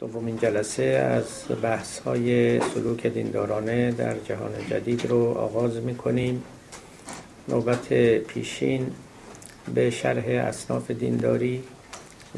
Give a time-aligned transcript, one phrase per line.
[0.00, 6.42] دومین جلسه از بحث های سلوک دیندارانه در جهان جدید رو آغاز می کنیم
[7.48, 8.90] نوبت پیشین
[9.74, 11.62] به شرح اصناف دینداری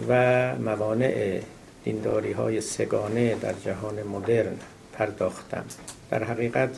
[0.08, 1.40] و موانع
[1.84, 4.56] دینداری های سگانه در جهان مدرن
[4.92, 5.64] پرداختم.
[6.10, 6.76] در حقیقت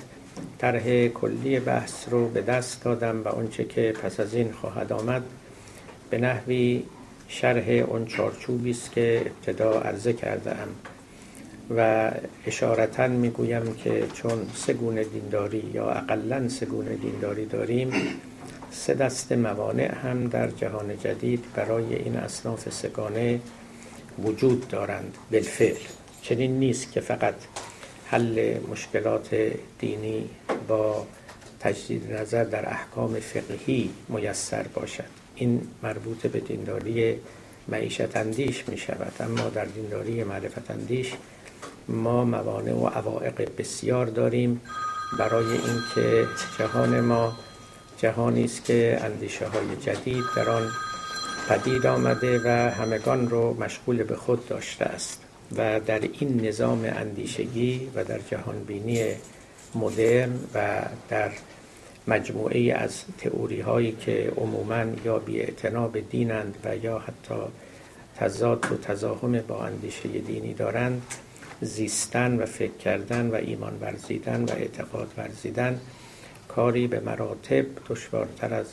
[0.59, 5.23] طرح کلی بحث رو به دست دادم و آنچه که پس از این خواهد آمد
[6.11, 6.83] به نحوی
[7.29, 10.69] شرح اون چارچوبی است که ابتدا عرضه کرده ام
[11.77, 12.11] و
[12.47, 17.93] اشارتا می‌گویم که چون سه گونه دینداری یا اقلا سه گونه دینداری داریم
[18.71, 23.41] سه دست موانع هم در جهان جدید برای این اصناف سگانه
[24.19, 25.77] وجود دارند بالفعل.
[26.23, 27.35] چنین نیست که فقط
[28.07, 29.37] حل مشکلات
[29.79, 30.31] دینی
[30.69, 31.07] با
[31.61, 35.24] تجدید نظر در احکام فقهی میسر باشد.
[35.35, 37.17] این مربوط به دینداری
[37.69, 41.13] معیشت اندیش می شود اما در دینداری معرفت اندیش
[41.89, 44.61] ما موانع و عوائق بسیار داریم
[45.19, 46.27] برای اینکه
[46.59, 47.33] جهان ما
[47.99, 50.69] جهانی است که اندیشه های جدید در آن
[51.49, 55.21] پدید آمده و همگان رو مشغول به خود داشته است
[55.57, 59.05] و در این نظام اندیشگی و در جهان بینی
[59.75, 61.31] مدرن و در
[62.09, 65.43] مجموعه از تئوری هایی که عموما یا بی
[65.93, 67.41] به دینند و یا حتی
[68.17, 71.03] تضاد و تزاهم با اندیشه دینی دارند
[71.61, 75.81] زیستن و فکر کردن و ایمان ورزیدن و اعتقاد ورزیدن
[76.49, 78.67] کاری به مراتب دشوارتر از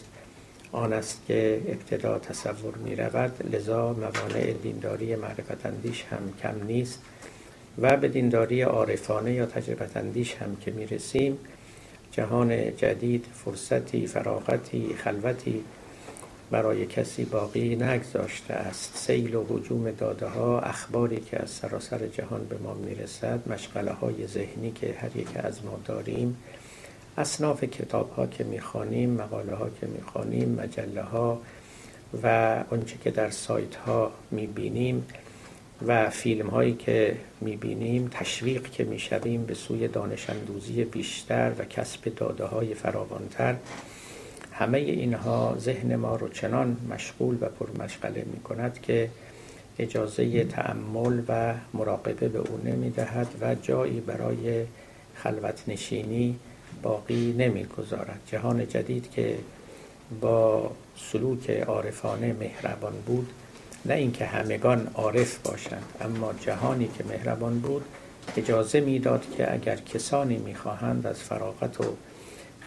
[0.71, 7.01] آن است که ابتدا تصور می رود لذا موانع دینداری معرفت اندیش هم کم نیست
[7.77, 11.37] و به دینداری عارفانه یا تجربت اندیش هم که می رسیم
[12.11, 15.63] جهان جدید فرصتی فراغتی خلوتی
[16.51, 18.97] برای کسی باقی نگذاشته است.
[18.97, 24.27] سیل و حجوم داده ها اخباری که از سراسر جهان به ما می‌رسد مشغله های
[24.27, 26.37] ذهنی که هر یک از ما داریم
[27.17, 31.41] اصناف کتاب ها که می‌خوانیم مقاله ها که می‌خوانیم مجله ها
[32.23, 35.05] و آنچه که در سایت ها می‌بینیم
[35.87, 42.15] و فیلم هایی که می‌بینیم تشویق که می‌شویم به سوی دانش اندوزی بیشتر و کسب
[42.15, 43.55] داده های فراوانتر
[44.51, 49.09] همه اینها ذهن ما رو چنان مشغول و پرمشغله می کند که
[49.79, 54.65] اجازه تعمل و مراقبه به او نمی دهد و جایی برای
[55.15, 56.39] خلوت نشینی
[56.81, 59.37] باقی نمی گذارد جهان جدید که
[60.21, 63.29] با سلوک عارفانه مهربان بود
[63.85, 67.85] نه اینکه همگان عارف باشند اما جهانی که مهربان بود
[68.37, 71.95] اجازه می‌داد که اگر کسانی می‌خواهند از فراغت و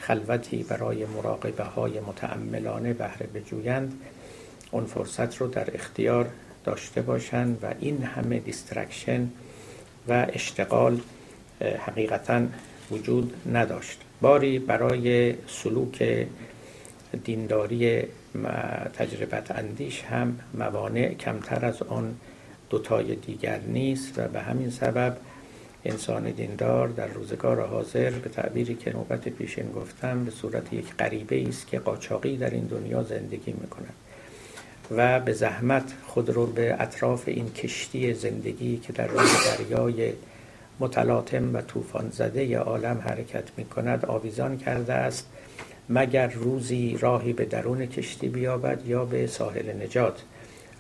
[0.01, 3.93] خلوتی برای مراقبه های متأملانه بهره بجویند
[4.71, 6.31] اون فرصت رو در اختیار
[6.65, 9.29] داشته باشند و این همه distraction
[10.09, 11.01] و اشتغال
[11.87, 12.43] حقیقتا
[12.91, 14.01] وجود نداشت.
[14.21, 16.27] باری برای سلوک
[17.25, 18.03] دینداری
[18.99, 22.17] تجربت اندیش هم موانع کمتر از آن
[22.71, 25.17] دوتای دیگر نیست و به همین سبب
[25.85, 31.49] انسان دیندار در روزگار حاضر به تعبیری که نوبت پیشین گفتم به صورت یک غریبه
[31.49, 33.95] است که قاچاقی در این دنیا زندگی می‌کند
[34.91, 39.29] و به زحمت خود رو به اطراف این کشتی زندگی که در روی
[39.59, 40.13] دریای
[40.81, 45.27] متلاطم و طوفان زده عالم حرکت می کند آویزان کرده است
[45.89, 50.23] مگر روزی راهی به درون کشتی بیابد یا به ساحل نجات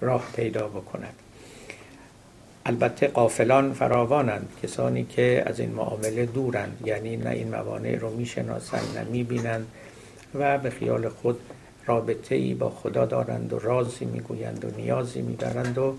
[0.00, 1.14] راه پیدا بکند.
[2.66, 8.98] البته قافلان فراوانند کسانی که از این معامله دورند یعنی نه این موانع رو می‌شناسند
[8.98, 9.66] نه می‌بینند
[10.34, 11.40] و به خیال خود
[11.86, 15.96] رابطه ای با خدا دارند و رازی می‌گویند و نیازی میدارند و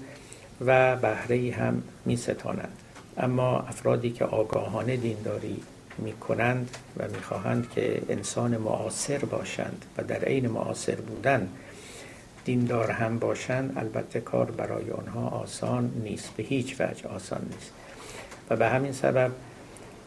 [0.65, 2.77] و بهره هم میستانند.
[3.17, 5.57] اما افرادی که آگاهانه دینداری
[5.97, 11.49] می کنند و می‌خواهند که انسان معاصر باشند و در عین معاصر بودن
[12.45, 17.71] دیندار هم باشند البته کار برای آنها آسان نیست به هیچ وجه آسان نیست.
[18.49, 19.31] و به همین سبب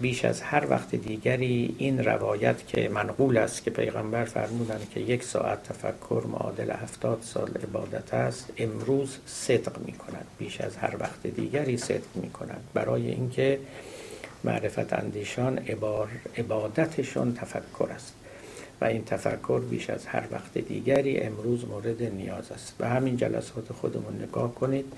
[0.01, 5.25] بیش از هر وقت دیگری این روایت که منقول است که پیغمبر فرمودند که یک
[5.25, 11.27] ساعت تفکر معادل هفتاد سال عبادت است امروز صدق می کند بیش از هر وقت
[11.27, 13.59] دیگری صدق می کند برای اینکه
[14.45, 18.15] معرفت اندیشان عبار عبادتشان تفکر است.
[18.81, 22.75] و این تفکر بیش از هر وقت دیگری امروز مورد نیاز است.
[22.81, 24.93] و همین جلسات خودمون نگاه کنید.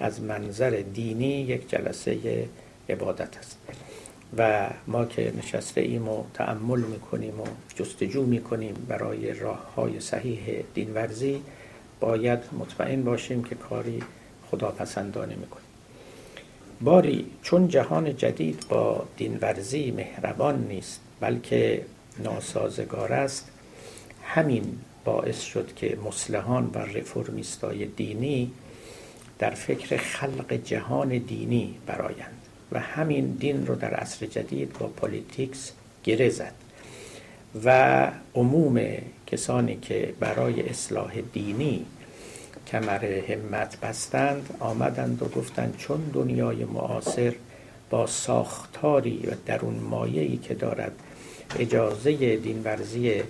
[0.00, 2.48] از منظر دینی یک جلسه
[2.88, 3.58] عبادت است.
[4.38, 7.44] و ما که نشسته ایم و تعمل می‌کنیم و
[7.74, 11.42] جستجو می‌کنیم برای راه های صحیح دینورزی
[12.00, 14.02] باید مطمئن باشیم که کاری
[14.50, 15.65] خداپسندانه می‌کنیم.
[16.80, 21.82] باری چون جهان جدید با دینورزی مهربان نیست بلکه
[22.18, 23.48] ناسازگار است.
[24.24, 28.50] همین باعث شد که مصلحان و رفرمیستای دینی
[29.38, 32.42] در فکر خلق جهان دینی برایند
[32.72, 35.72] و همین دین رو در عصر جدید با politics
[36.04, 36.54] گره زد
[37.64, 38.80] و عموم
[39.26, 41.86] کسانی که برای اصلاح دینی
[42.66, 47.34] کمر همت بستند آمدند و گفتند چون دنیای معاصر
[47.90, 50.92] با ساختاری و درون مایه‌ای که دارد
[51.58, 53.22] اجازه دینورزی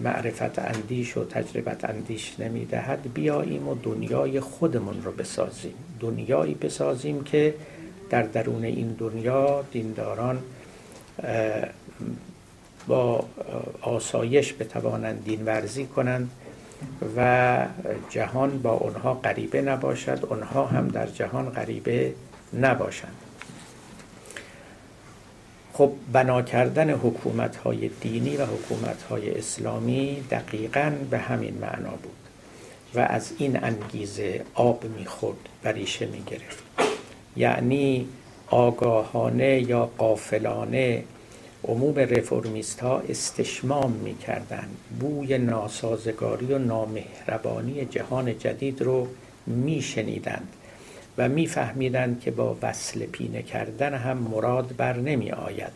[0.00, 5.74] معرفت اندیش و تجربت اندیش نمی‌دهد بیاییم و دنیای خودمون رو بسازیم.
[6.00, 7.54] دنیایی بسازیم که
[8.10, 10.38] در درون این دنیا دینداران
[12.86, 13.24] با
[13.80, 16.30] آسایش بتوانند دین ورزی کنند.
[17.16, 17.66] و
[18.10, 22.14] جهان با آنها غریبه نباشد آنها هم در جهان غریبه
[22.60, 23.16] نباشند.
[25.72, 32.16] خب بنا کردن حکومت های دینی و حکومت های اسلامی دقیقا به همین معنا بود
[32.94, 36.62] و از این انگیزه آب می‌خورد و ریشه می‌گرفت.
[37.36, 38.08] یعنی
[38.46, 41.04] آگاهانه یا قافلانه
[41.64, 44.76] عموم رفرمیست ها استشمام می‌کردند.
[45.00, 49.08] بوی ناسازگاری و نامهربانی جهان جدید رو
[49.46, 50.48] میشنیدند
[51.18, 55.72] و میفهمیدند که با وصل پینه کردن هم مراد بر نمی آید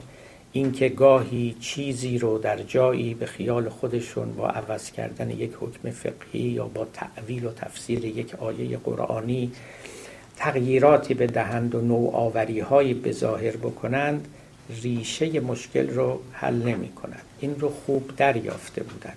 [0.52, 6.40] اینکه گاهی چیزی رو در جایی به خیال خودشون با عوض کردن یک حکم فقهی
[6.40, 9.52] یا با تعویل و تفسیر یک آیه قرآنی
[10.36, 14.28] تغییراتی بدهند و نوآوری هایی به ظاهر بکنند
[14.82, 17.22] ریشه مشکل رو حل نمی کند.
[17.40, 19.16] این رو خوب دریافته بودند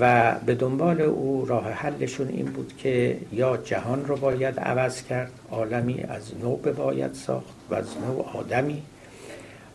[0.00, 5.32] و به دنبال او راه حلشون این بود که یا جهان رو باید عوض کرد
[5.50, 8.82] عالمی از نو باید ساخت و از نو آدمی.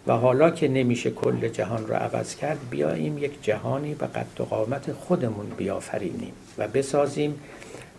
[0.08, 4.44] و حالا که نمیشه کل جهان رو عوض کرد بیاییم یک جهانی به قد و
[4.44, 7.40] قامت خودمون بیافرینیم و بسازیم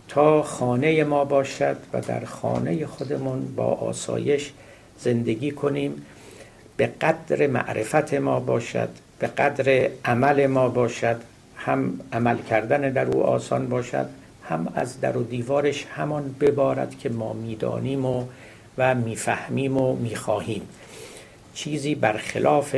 [0.09, 4.53] تا خانه ما باشد و در خانه خودمون با آسایش
[4.99, 6.03] زندگی کنیم
[6.77, 8.89] به قدر معرفت ما باشد
[9.19, 11.17] به قدر عمل ما باشد.
[11.57, 14.07] هم عمل کردن در او آسان باشد
[14.49, 18.25] هم از در و دیوارش همان ببارد که ما می‌دانیم و
[18.79, 20.63] و می‌فهمیم و می‌خواهیم.
[21.55, 22.77] چیزی برخلاف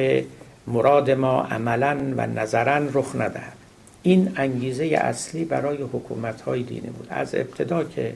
[0.66, 3.56] مراد ما عملا و نظرا رخ ندهد.
[4.02, 7.06] این انگیزه اصلی برای حکومت های دینی بود.
[7.10, 8.12] از ابتدا که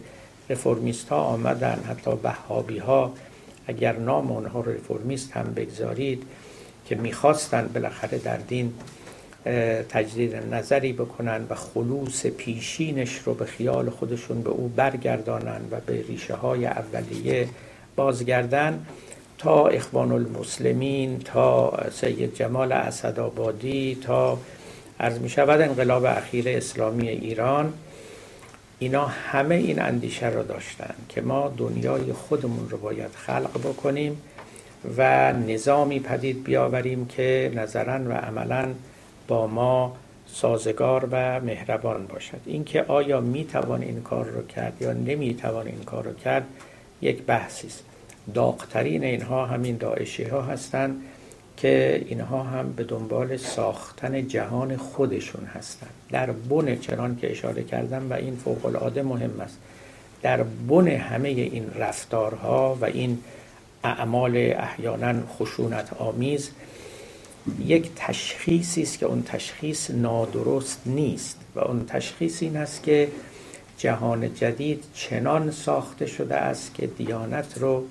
[0.51, 3.13] رفرمیست ها آمدن حتی بهابی ها
[3.71, 6.23] اگر نام آنها رفرمیست هم بگذارید
[6.87, 8.73] که می‌خواستند بالاخره در دین
[9.89, 16.03] تجدید نظری بکنن و خلوص پیشینش رو به خیال خودشون به او برگردانن و به
[16.09, 17.49] ریشه های اولیه
[17.97, 18.87] بازگردن
[19.39, 24.39] تا اخوان المسلمین تا سید جمال اسدآبادی تا
[25.01, 27.73] عرض می شود انقلاب اخیر اسلامی ایران.
[28.83, 34.23] اینا همه این اندیشه رو داشتن که ما دنیای خودمون رو باید خلق بکنیم
[34.97, 38.69] و نظامی پدید بیاوریم که نظرا و عملا
[39.29, 39.97] با ما
[40.27, 42.41] سازگار و مهربان باشد.
[42.47, 46.47] اینکه آیا می توان این کار رو کرد یا نمی توان این کار رو کرد
[47.03, 47.85] یک بحثی است.
[48.35, 51.03] داغترین اینها همین داعشی ها هستند
[51.61, 58.11] که اینها هم به دنبال ساختن جهان خودشون هستند در بن چنان که اشاره کردم
[58.11, 59.59] و این فوق العاده مهم است.
[60.23, 63.19] در بن همه این رفتارها و این
[63.85, 66.51] اعمال احیانا خشونت آمیز
[67.67, 73.09] یک تشخیصی است که اون تشخیص نادرست نیست و اون تشخیص این است که
[73.79, 77.85] جهان جدید چنان ساخته شده است که دیانت رو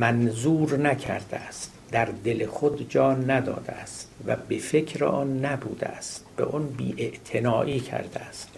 [0.00, 1.71] منظور نکرده است.
[1.92, 7.10] در دل خود جان نداده است و به فکر آن نبوده است به آن بی
[7.80, 8.48] کرده است.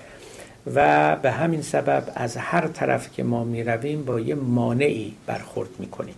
[0.75, 5.69] و به همین سبب از هر طرف که ما می رویم با یه مانعی برخورد
[5.79, 6.15] می کنیم.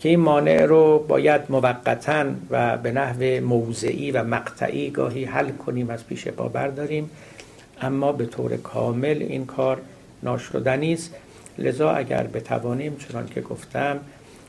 [0.00, 5.90] که این مانع رو باید موقتا و به نحو موضعی و مقطعی گاهی حل کنیم
[5.90, 7.10] از پیش پا برداریم.
[7.80, 9.80] اما به طور کامل این کار
[10.22, 11.14] ناشدنی است.
[11.58, 14.00] لذا اگر بتوانیم چنان که گفتم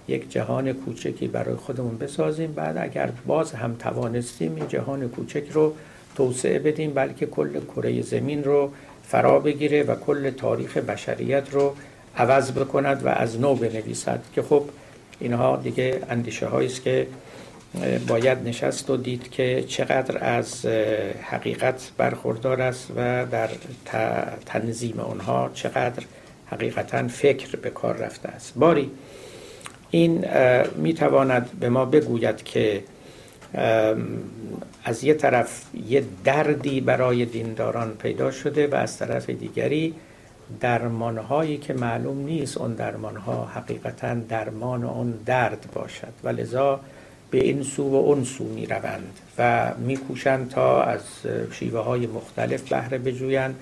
[0.08, 2.52] یک جهان کوچکی برای خودمون بسازیم.
[2.52, 5.74] بعد اگر باز هم توانستیم این جهان کوچک رو
[6.16, 8.72] توسعه بدیم بلکه کل کره زمین رو
[9.04, 11.76] فرا بگیره و کل تاریخ بشریت رو
[12.18, 14.20] عوض بکند و از نو بنویسد.
[14.36, 14.64] که خب
[15.20, 17.08] اینها دیگه اندیشه است که
[18.08, 20.66] باید نشست و دید که چقدر از
[21.22, 23.50] حقیقت برخوردار است و در
[24.46, 26.04] تنظیم اونها چقدر
[26.46, 28.54] حقیقتا فکر به کار رفته است.
[28.56, 28.92] باری
[29.92, 30.26] این
[30.76, 32.84] می‌تواند به ما بگوید که
[34.84, 39.94] از یه طرف یه دردی برای دینداران پیدا شده و از طرف دیگری
[40.60, 46.14] درمانهایی که معلوم نیست اون درمانها حقیقتا درمان اون درد باشد.
[46.24, 46.80] و لذا
[47.32, 51.02] به این سو و اون سو می روند و می کوشند تا از
[51.52, 53.56] شیوه های مختلف بهره بجویند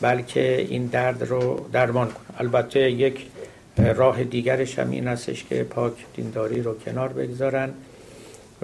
[0.00, 2.34] بلکه این درد رو درمان کنند.
[2.38, 3.26] البته یک
[3.78, 7.70] راه دیگرش هم این استش که پاک دینداری رو کنار بگذارن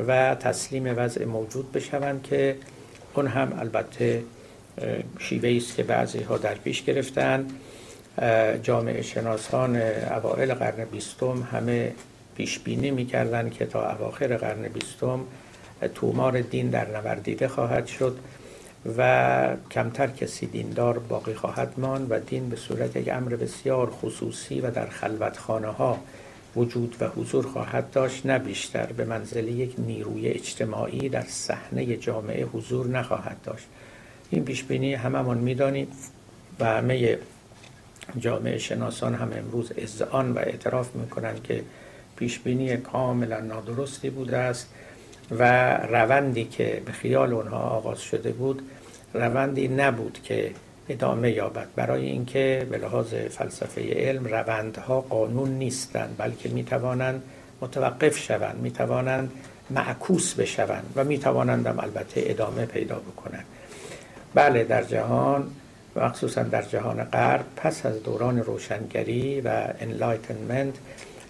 [0.08, 2.56] و تسلیم وضع موجود بشوند که
[3.14, 4.22] اون هم البته
[5.18, 7.46] شیوه است که بعضی ها در پیش گرفتن.
[8.62, 11.92] جامعه شناسان اوائل قرن بیستم همه
[12.36, 15.20] پیش بینی می‌کردن که تا اواخر قرن بیستم
[15.94, 18.18] تومار دین در نوردیده خواهد شد.
[18.98, 24.60] و کمتر کسی دیندار باقی خواهد ماند و دین به صورت یک امر بسیار خصوصی
[24.60, 25.98] و در خلوتخانه ها
[26.56, 28.86] وجود و حضور خواهد داشت نه بیشتر.
[28.86, 33.66] به منزله یک نیروی اجتماعی در صحنه جامعه حضور نخواهد داشت.
[34.30, 35.88] این پیش بینی هممون می‌دانیم
[36.60, 37.18] و همه
[38.18, 41.62] جامعه شناسان هم امروز اذعان و اعتراف می‌کنند که
[42.16, 44.68] پیش بینی کاملا نادرستی بوده است
[45.30, 48.62] و روندی که به خیال اونها آغاز شده بود
[49.14, 50.50] روندی نبود که
[50.88, 51.66] ادامه یابد.
[51.76, 57.22] برای اینکه به لحاظ فلسفه علم روندها قانون نیستند بلکه می توانند
[57.60, 59.32] متوقف شوند می توانند
[59.70, 63.44] معکوس بشوند و می توانند هم البته ادامه پیدا بکنند.
[64.34, 65.50] بله در جهان
[65.96, 70.74] و خصوصا در جهان غرب پس از دوران روشنگری و enlightenment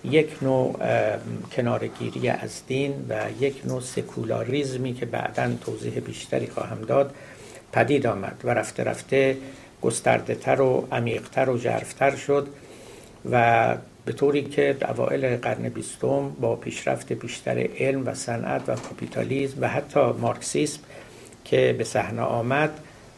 [0.05, 0.77] یک نوع
[1.53, 7.15] کنارگیری از دین و یک نوع سکولاریزمی که بعدا توضیح بیشتری خواهم داد
[7.75, 9.37] پدید آمد و رفته رفته
[9.83, 12.47] گسترده تر و عمیقتر و ژرفتر شد
[13.31, 19.57] و به طوری که اوائل قرن بیستم با پیشرفت بیشتر علم و صنعت و کاپیتالیزم
[19.61, 20.81] و حتی مارکسیسم
[21.45, 22.71] که به صحنه آمد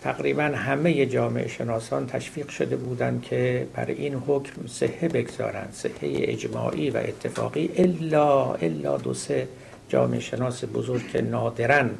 [0.02, 6.90] تقریبا همه جامعه شناسان تشویق شده بودند که بر این حکم صحه بگذارند صحه اجماعی
[6.90, 9.48] و اتفاقی الا الا دو سه
[9.88, 11.90] جامعه شناس بزرگ که نادرن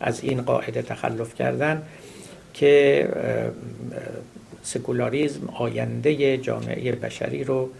[0.00, 1.82] از این قاعده تخلف کردن
[2.54, 3.08] که
[4.62, 7.70] سکولاریزم آینده جامعه بشری رو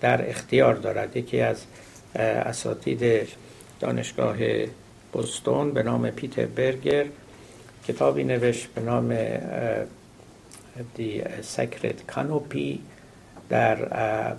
[0.00, 1.16] در اختیار دارد.
[1.16, 1.64] یکی از
[2.14, 3.28] اساتید
[3.80, 4.36] دانشگاه
[5.12, 7.04] بوستون به نام پیتر برگر
[7.88, 9.16] کتابی نوشت به نام
[10.94, 12.80] دی سکرت کانوپی
[13.48, 13.78] در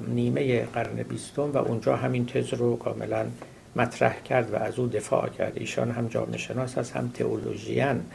[0.07, 3.25] نیمه قرن بیستم و اونجا همین تز رو کاملا
[3.75, 5.53] مطرح کرد و از او دفاع کرد.
[5.55, 8.05] ایشان هم جامعه شناس هست هم تئولوژیان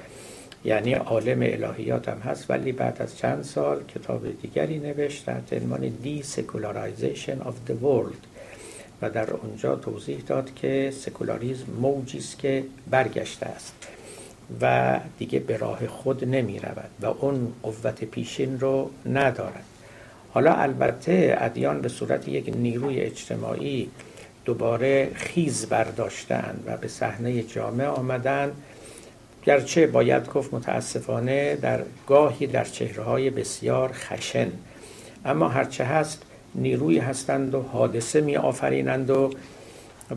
[0.64, 2.50] یعنی عالم الهیات هم هست.
[2.50, 8.26] ولی بعد از چند سال کتاب دیگری نوشت تحت عنوان Desecularization of the world.
[9.02, 13.74] و در اونجا توضیح داد که سکولاریزم موجی است که برگشته است
[14.60, 19.64] و دیگه به راه خود نمی رود و اون قوت پیشین رو ندارد.
[20.32, 23.90] حالا البته ادیان به صورت یک نیروی اجتماعی
[24.46, 28.52] دوباره خیز برداشتن و به صحنه جامعه آمدن.
[29.44, 34.48] گرچه باید گفت متاسفانه در گاهی در چهره های بسیار خشن.
[35.24, 36.22] اما هرچه هست
[36.54, 39.30] نیروی هستند و حادثه می آفرینند و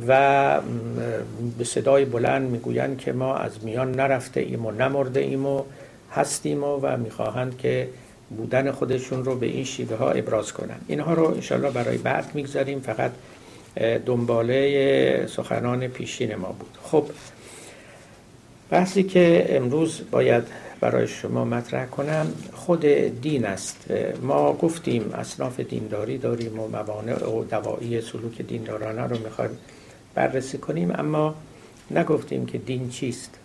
[0.08, 0.62] و
[1.58, 5.64] به صدای بلند می‌گویند که ما از میان نرفته ایم و نمرده ایم و
[6.12, 7.90] هستیم و, و می‌خواهند که
[8.38, 10.86] بودن خودشون رو به این شیوه ها ابراز کنند.
[10.88, 12.80] اینها رو انشالله برای بعد می‌گذاریم.
[12.80, 13.12] فقط
[14.06, 16.78] دنباله سخنان پیشین ما بود.
[16.84, 17.06] خب
[18.70, 20.44] بحثی که امروز باید
[20.80, 22.86] برای شما مطرح کنم خود
[23.22, 23.86] دین است.
[24.22, 29.58] ما گفتیم اصناف دینداری داریم و موانع و دوایی سلوک دیندارانه رو می‌خوایم
[30.16, 31.36] بررسی کنیم اما
[31.92, 33.36] نگفتیم که دین چیست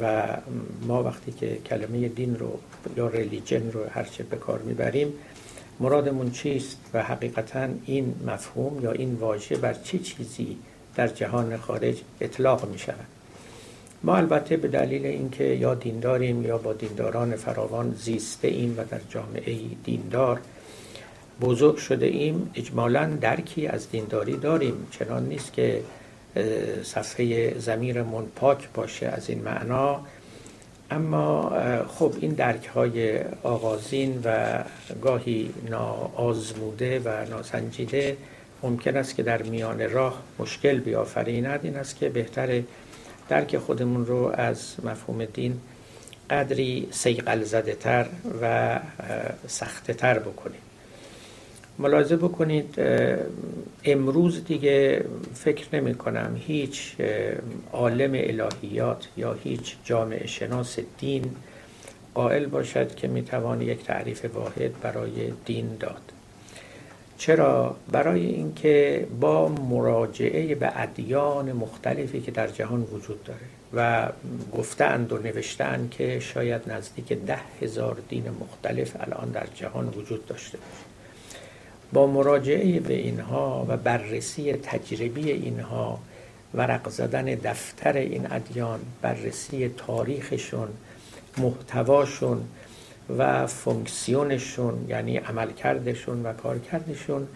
[0.00, 0.26] و
[0.86, 2.58] ما وقتی که کلمه دین رو
[2.96, 5.12] یا ریلیجن رو هرچه به کار می‌بریم
[5.80, 10.56] مرادمون چیست و حقیقتا این مفهوم یا این واژه بر چه چی چیزی
[10.94, 13.06] در جهان خارج اطلاق می شود
[14.02, 19.00] ما البته به دلیل اینکه یا دینداریم یا با دینداران فراوان زیسته ایم و در
[19.10, 20.40] جامعه دیندار
[21.40, 24.86] بزرگ شده ایم اجمالا درکی از دینداری داریم.
[24.90, 25.82] چنان نیست که
[26.82, 30.00] صفحه زمیرمون پاک باشه از این معنا.
[30.90, 31.52] اما
[31.88, 34.58] خب این درک های آغازین و
[35.02, 38.16] گاهی ناآزموده و ناسنجیده
[38.62, 42.62] ممکن است که در میان راه مشکل بیافریند این است که بهتر
[43.28, 45.60] درک خودمون رو از مفهوم دین
[46.30, 48.06] قدری سیقل زده تر
[48.42, 48.80] و
[49.46, 50.63] سخته تر بکنیم.
[51.78, 52.74] ملاحظه بکنید
[53.84, 55.04] امروز دیگه
[55.34, 56.96] فکر نمی کنم هیچ
[57.72, 61.36] عالم الهیات یا هیچ جامعه شناس دین
[62.14, 66.02] قائل باشد که می‌توان یک تعریف واحد برای دین داد.
[67.18, 73.40] چرا؟ برای اینکه با مراجعه به ادیان مختلفی که در جهان وجود داره
[73.72, 74.08] و
[74.52, 80.58] گفتند و نوشتند که شاید نزدیک ده هزار دین مختلف الان در جهان وجود داشته
[80.58, 80.93] باشه
[81.94, 85.98] با مراجعه به اینها و بررسی تجربی اینها
[86.54, 90.68] ورق زدن دفتر این ادیان بررسی تاریخشون
[91.38, 92.44] محتواشون
[93.18, 97.28] و فونکسیونشون یعنی عملکردشون و کارکردشون.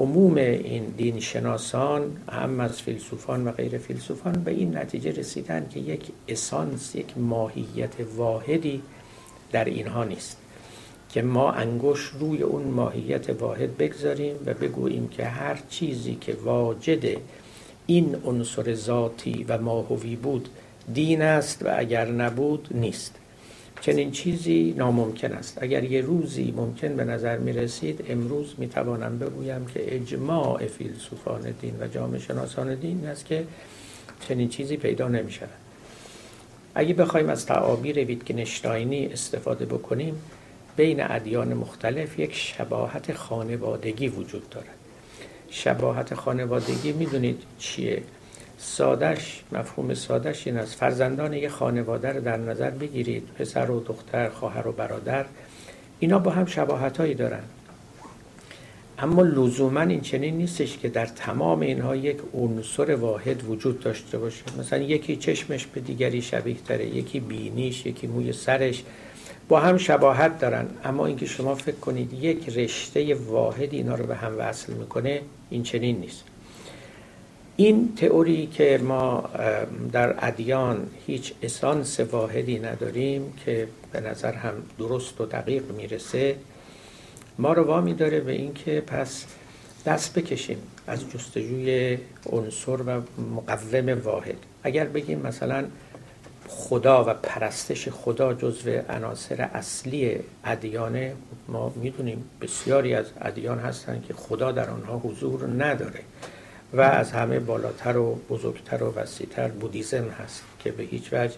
[0.00, 5.80] عموم این دین شناسان هم از فیلسوفان و غیر فیلسوفان به این نتیجه رسیدن که
[5.80, 8.82] یک اسانس یک ماهیت واحدی
[9.52, 10.43] در اینها نیست.
[11.14, 17.04] که ما انگوش روی اون ماهیت واحد بگذاریم و بگوییم که هر چیزی که واجد
[17.86, 20.48] این عنصر ذاتی و ماهوی بود
[20.94, 23.14] دین است و اگر نبود نیست.
[23.80, 25.62] چنین چیزی ناممکن است.
[25.62, 31.54] اگر یه روزی ممکن به نظر می رسید امروز می توانم بگویم که اجماع فیلسوفان
[31.60, 33.44] دین و جامعه شناسان دین است که
[34.28, 35.48] چنین چیزی پیدا نمی شود
[36.74, 40.14] اگه بخوایم از تعابیر ویتگنشتاینی استفاده بکنیم
[40.76, 44.74] بین ادیان مختلف یک شباهت خانوادگی وجود دارد.
[45.50, 48.02] شباهت خانوادگی می‌دونید چیه؟
[48.58, 50.74] سادش مفهوم سادش این است.
[50.74, 53.28] فرزندان یک خانواده رو در نظر بگیرید.
[53.38, 55.24] پسر و دختر خواهر و برادر
[55.98, 57.42] اینا با هم شباهت هایی دارن.
[58.98, 64.42] اما لزوما این چنین نیستش که در تمام اینها یک عنصر واحد وجود داشته باشه.
[64.58, 68.84] مثلا یکی چشمش به دیگری شبیه تره یکی بینیش یکی موی سرش.
[69.48, 74.14] با هم شباهت دارن اما اینکه شما فکر کنید یک رشته واحد اینا رو به
[74.14, 76.24] هم وصل می‌کنه این چنین نیست.
[77.56, 79.30] این تئوری که ما
[79.92, 86.36] در ادیان هیچ اسانس واحدی نداریم که به نظر هم درست و دقیق می‌رسه
[87.38, 89.24] ما رو وامی داره به اینکه پس
[89.86, 91.98] دست بکشیم از جستجوی
[92.32, 93.00] عنصر و
[93.34, 94.36] مقوم واحد.
[94.62, 95.64] اگر بگیم مثلا
[96.48, 101.14] خدا و پرستش خدا جزو عناصر اصلی ادیانه
[101.48, 106.00] ما می‌دونیم بسیاری از ادیان هستند که خدا در آنها حضور نداره
[106.72, 111.34] و از همه بالاتر و بزرگتر و وسیعتر بودیزم هست که به هیچ وجه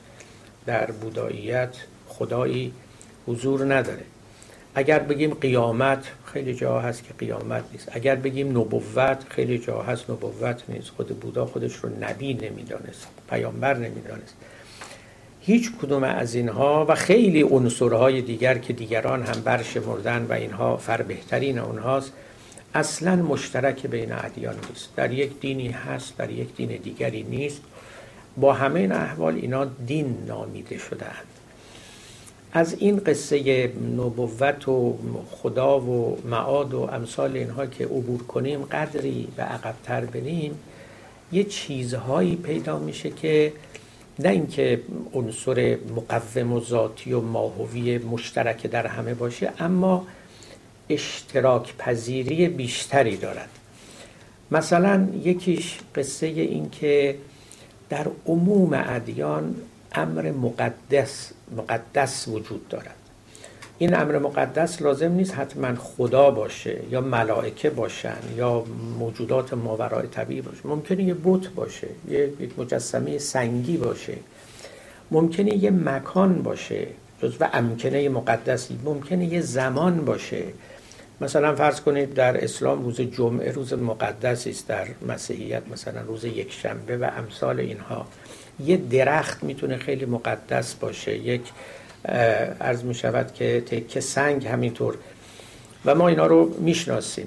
[0.67, 1.77] در بوداییت
[2.09, 2.73] خدایی
[3.27, 4.03] حضور نداره.
[4.75, 7.89] اگر بگیم قیامت خیلی جا هست که قیامت نیست.
[7.93, 10.91] اگر بگیم نبوت خیلی جا هست نبوت نیست.
[10.91, 14.35] خود بودا خودش رو نبی نمی‌دانست پیامبر نمی‌دانست.
[15.47, 21.03] هیچ کدوم از اینها و خیلی عنصرهای دیگر که دیگران هم برشمردن و اینها فر
[21.03, 22.13] بهترین اونهاست
[22.75, 24.89] اصلا مشترک بین ادیان نیست.
[24.97, 27.61] در یک دینی هست در یک دین دیگری نیست.
[28.37, 31.27] با همه این احوال اینا دین نامیده شدهاند.
[32.53, 34.99] از این قصه نبوت و
[35.31, 40.59] خدا و معاد و امثال اینها که عبور کنیم قدری و عقبتر بریم
[41.33, 43.53] یه چیزهایی پیدا میشه که
[44.19, 44.81] نه اینکه
[45.15, 50.07] عنصر مقوم و ذاتی و ماهوی مشترک در همه باشه اما
[50.89, 53.49] اشتراک پذیری بیشتری دارد.
[54.51, 57.19] مثلا یکیش قصه این که
[57.89, 59.55] در عموم ادیان
[59.93, 63.06] امر مقدس مقدس وجود دارد.
[63.79, 68.65] این امر مقدس لازم نیست حتما خدا باشه یا ملائکه باشن یا
[68.99, 70.61] موجودات ماورای طبیعی باشه.
[70.65, 74.15] ممکنه یه بت باشه یه مجسمه سنگی باشه.
[75.11, 76.87] ممکنه یه مکان باشه
[77.23, 78.79] جزو امکنه مقدسی.
[78.85, 80.43] ممکنه یه زمان باشه.
[81.21, 86.53] مثلا فرض کنید در اسلام روز جمعه روز مقدسی است در مسیحیت مثلا روز یک
[86.53, 88.07] شنبه و امثال اینها.
[88.65, 91.43] یه درخت می‌تونه خیلی مقدس باشه یک
[92.61, 94.99] عرض می شود که تکه سنگ همینطور.
[95.85, 97.27] و ما اینا رو می‌شناسیم.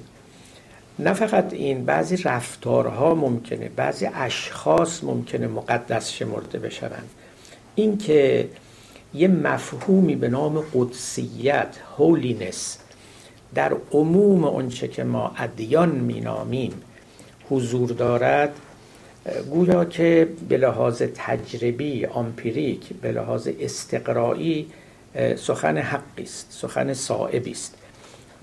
[0.99, 7.09] نه فقط این بعضی رفتارها ممکنه بعضی اشخاص ممکنه مقدس شمرده بشوند.
[7.75, 8.49] این که
[9.13, 12.77] یه مفهومی به نام قدسیت هولینس
[13.55, 16.73] در عموم آنچه که ما ادیان مینامیم
[17.49, 18.53] حضور دارد
[19.49, 24.67] گویا که به لحاظ تجربی آمپیریک به لحاظ استقرایی
[25.35, 27.75] سخن حقی است سخن صائبی است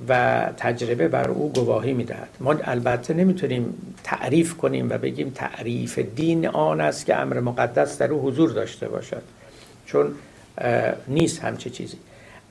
[0.09, 2.29] و تجربه بر او گواهی می‌دهد.
[2.41, 8.13] ما البته نمی‌تونیم تعریف کنیم و بگیم تعریف دین آن است که امر مقدس در
[8.13, 9.23] او حضور داشته باشد
[9.87, 10.15] چون
[11.09, 11.97] نیست همچه چیزی.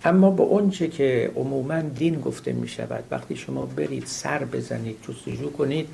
[0.04, 5.52] اما به اونچه که عموما دین گفته می شود وقتی شما برید سر بزنید جستجو
[5.52, 5.88] کنید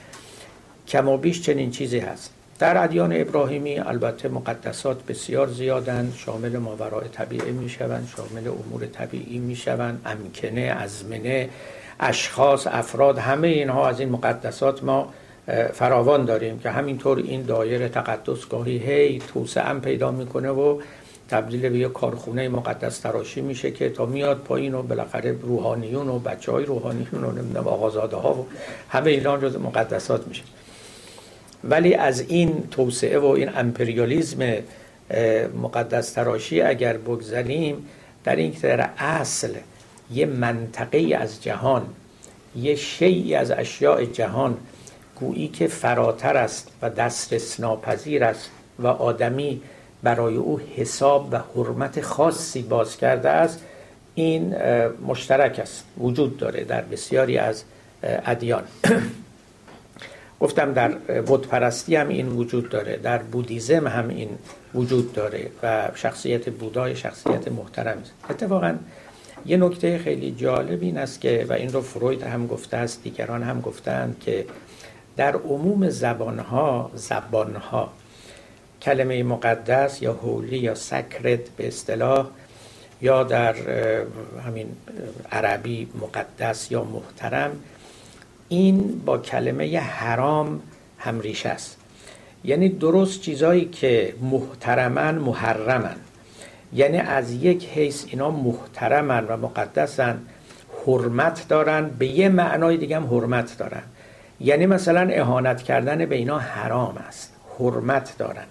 [0.88, 2.34] کم و بیش چنین چیزی هست.
[2.60, 6.13] در ادیان ابراهیمی البته مقدسات بسیار زیادند.
[6.17, 11.50] شامل ماورای طبیعه می شوند شامل امور طبیعی می شوند امکنه ازمنه
[12.00, 15.13] اشخاص افراد همه اینها از این مقدسات ما
[15.74, 20.82] فراوان داریم که همینطور این دایره تقدس گاهی هی توسعه پیدا می‌کنه و
[21.30, 26.20] تبدیل به یک کارخونه مقدس تراشی میشه که تا میاد پایین و بالاخره روحانیون و
[26.20, 28.48] بچه های روحانیون و نمی‌دونم آقازاده ها و
[28.89, 30.44] همه اینا جز مقدسات میشه.
[31.63, 34.54] ولی از این توسعه و این امپریالیزم
[35.62, 37.88] مقدس تراشی اگر بگذاریم
[38.24, 39.54] در این در اصل
[40.13, 41.86] یه منطقه از جهان
[42.56, 44.58] یه شیعی از اشیاء جهان
[45.15, 49.62] گویی که فراتر است و دسترس ناپذیر است و آدمی
[50.04, 53.60] برای او حساب و حرمت خاصی باز کرده است
[54.15, 54.56] این
[55.08, 57.63] مشترک است وجود داره در بسیاری از
[58.04, 58.63] ادیان.
[60.41, 64.30] گفتم در بود پرستی هم این وجود داره در بودیزم هم این
[64.75, 68.13] وجود داره و شخصیت بودای شخصیت محترم است.
[68.30, 68.75] اتفاقا
[69.45, 73.43] یه نکته خیلی جالب این است که و این رو فروید هم گفته است دیگران
[73.43, 74.45] هم گفتند که
[75.17, 77.93] در عموم زبانها زبانها
[78.82, 82.27] کلمه مقدس یا هولی یا سکرت به اصطلاح
[83.01, 83.56] یا در
[84.45, 84.67] همین
[85.32, 87.51] عربی مقدس یا محترم
[88.52, 90.62] این با کلمه حرام
[90.98, 91.78] هم ریشه است.
[92.44, 95.96] یعنی درست چیزایی که محترمن محرمن.
[96.74, 100.22] یعنی از یک حیث اینا محترمن و مقدسن
[100.88, 103.84] حرمت دارن به یه معنای دیگه هم حرمت دارن.
[104.40, 108.46] یعنی مثلا اهانت کردن به اینا حرام است حرمت دارن.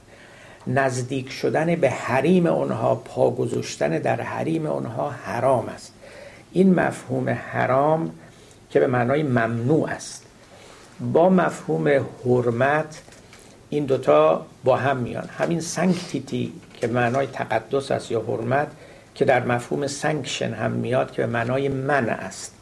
[0.67, 5.93] نزدیک شدن به حریم اونها پا گذاشتن در حریم اونها حرام است.
[6.53, 8.11] این مفهوم حرام
[8.71, 10.27] که به معنای ممنوع است.
[11.13, 13.03] با مفهوم حرمت
[13.71, 15.29] این دوتا با هم میان.
[15.39, 18.69] همین sanctity که معنای تقدس است یا حرمت
[19.15, 22.55] که در مفهوم sanction هم میاد که به معنای منع است.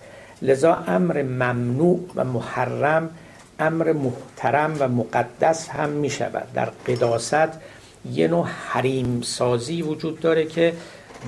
[0.42, 3.10] لذا امر ممنوع و محرم
[3.58, 7.48] امر محترم و مقدس هم می شود در قداست
[8.12, 10.72] یه نوع حریم سازی وجود داره که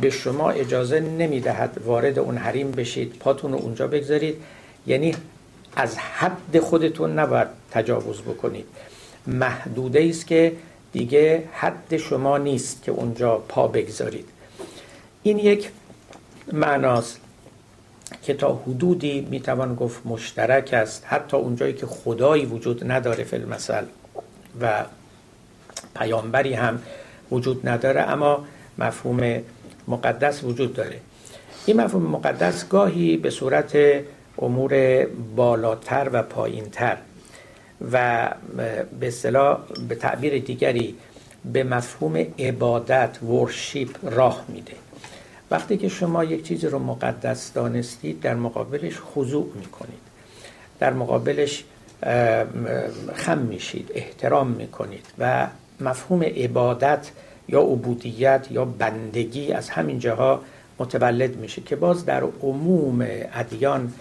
[0.01, 3.19] به شما اجازه نمی دهد وارد اون حریم بشید.
[3.19, 4.37] پاتون رو اونجا بگذارید.
[4.87, 5.15] یعنی
[5.77, 8.67] از حد خودتون نباید تجاوز بکنید.
[9.27, 10.53] محدوده است که
[10.93, 14.29] دیگه حد شما نیست که اونجا پا بگذارید.
[15.23, 15.71] این یک
[16.53, 17.21] معناست
[18.23, 21.05] که تا حدودی می‌توان گفت مشترک است.
[21.07, 23.85] حتی اونجایی که خدایی وجود نداره فی المثل
[24.61, 24.85] و
[25.97, 26.83] پیامبری هم
[27.31, 28.45] وجود نداره اما
[28.79, 29.43] مفهوم
[29.89, 31.01] مقدس وجود داره.
[31.67, 33.77] این مفهوم مقدس گاهی به صورت
[34.41, 35.05] امور
[35.37, 36.97] بالاتر و پایینتر.
[37.93, 38.29] و
[39.01, 40.95] به اصطلاح به تعبیر دیگری
[41.53, 44.73] به مفهوم عبادت ورشیپ راه میده.
[45.51, 50.01] وقتی که شما یک چیزی رو مقدس دانستید در مقابلش خضوع می‌کنید.
[50.81, 51.65] در مقابلش
[53.15, 55.47] خم میشید احترام می‌کنید و
[55.81, 57.11] مفهوم عبادت
[57.49, 60.41] یا عبودیت یا بندگی از همین جاها
[60.79, 63.93] متولد میشه که باز در عموم ادیان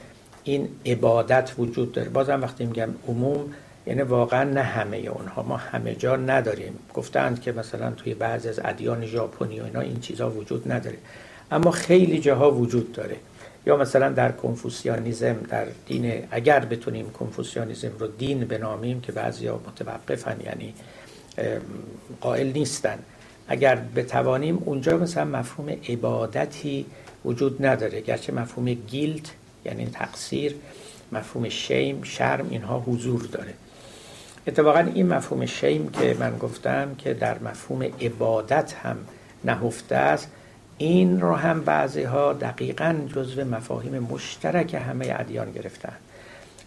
[0.49, 2.09] این عبادت وجود داره.
[2.09, 3.53] بازم وقتی میگم عموم
[3.87, 5.43] یعنی واقعا نه همه اونها.
[5.43, 6.73] ما همه جا نداریم.
[6.93, 10.97] گفتند که مثلا توی بعضی از ادیان ژاپنی و اینا این چیزها وجود نداره.
[11.51, 13.15] اما خیلی جاها وجود داره.
[13.65, 20.37] یا مثلا در کنفوسیانیزم در دین اگر بتونیم کنفوسیانیزم رو دین بنامیم که بعضیا متوقفن
[20.45, 20.73] یعنی
[22.21, 22.99] قائل نیستن.
[23.47, 26.85] اگر بتوانیم اونجا مثلا مفهوم عبادتی
[27.25, 28.01] وجود نداره.
[28.01, 29.31] گرچه مفهوم گیلت
[29.65, 30.55] یعنی تقصیر
[31.11, 33.53] مفهوم شیم شرم اینها حضور داره.
[34.47, 38.97] اتفاقا این مفهوم شیم که من گفتم که در مفهوم عبادت هم
[39.43, 40.31] نهفته است
[40.77, 45.93] این رو هم بعضی ها دقیقا جزو مفاهیم مشترک همه ادیان گرفتن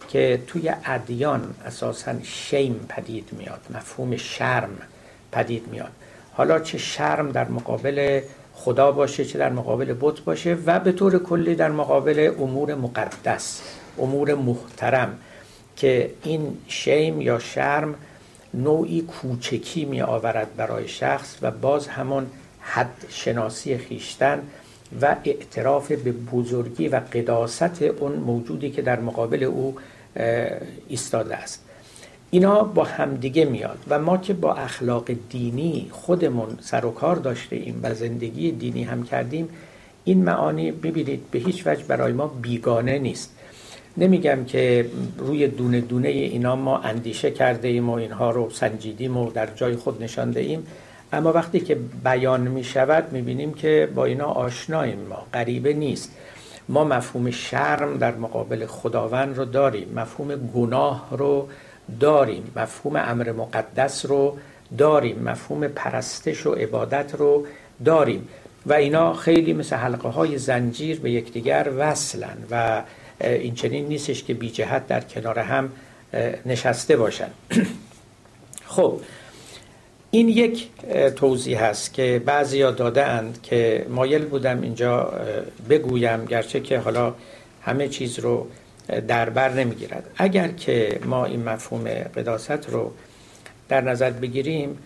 [0.07, 4.77] که توی ادیان اساسا شیم پدید میاد مفهوم شرم
[5.31, 5.91] پدید میاد.
[6.33, 8.21] حالا چه شرم در مقابل
[8.53, 13.61] خدا باشه چه در مقابل بت باشه و به طور کلی در مقابل امور مقدس
[13.99, 15.17] امور محترم
[15.75, 17.95] که این شیم یا شرم
[18.53, 22.25] نوعی کوچکی می آورد برای شخص و باز همون
[22.59, 24.41] حد شناسی خیشتن
[25.01, 29.75] و اعتراف به بزرگی و قداست اون موجودی که در مقابل او
[30.87, 31.62] ایستاده است.
[32.33, 37.55] اینا با همدیگه میاد و ما که با اخلاق دینی خودمون سر و کار داشته
[37.55, 39.49] ایم و زندگی دینی هم کردیم
[40.03, 43.35] این معانی ببینید به هیچ وجه برای ما بیگانه نیست.
[43.97, 49.31] نمیگم که روی دونه دونه اینا ما اندیشه کرده ایم و اینها رو سنجیدیم و
[49.31, 50.67] در جای خود نشانده ایم
[51.11, 56.11] اما وقتی که بیان می شود می بینیم که با اینا آشناییم ما غریبه نیست.
[56.69, 61.47] ما مفهوم شرم در مقابل خداوند رو داریم مفهوم گناه رو
[61.99, 62.51] داریم.
[62.55, 64.37] مفهوم امر مقدس رو
[64.77, 65.19] داریم.
[65.19, 67.45] مفهوم پرستش و عبادت رو
[67.85, 68.27] داریم.
[68.65, 72.83] و اینا خیلی مثل حلقه های زنجیر به یکدیگر وصلن و
[73.21, 75.71] این چنین نیستش که بی جهت در کنار هم
[76.45, 77.29] نشسته باشن.
[78.75, 78.99] خب
[80.11, 80.69] این یک
[81.15, 85.13] توضیح هست که بعضی ها داده اند که مایل بودم اینجا
[85.69, 87.13] بگویم گرچه که حالا
[87.61, 88.47] همه چیز رو
[89.07, 90.09] در بر نمی‌گیرد.
[90.17, 92.91] اگر که ما این مفهوم قداست رو
[93.69, 94.77] در نظر بگیریم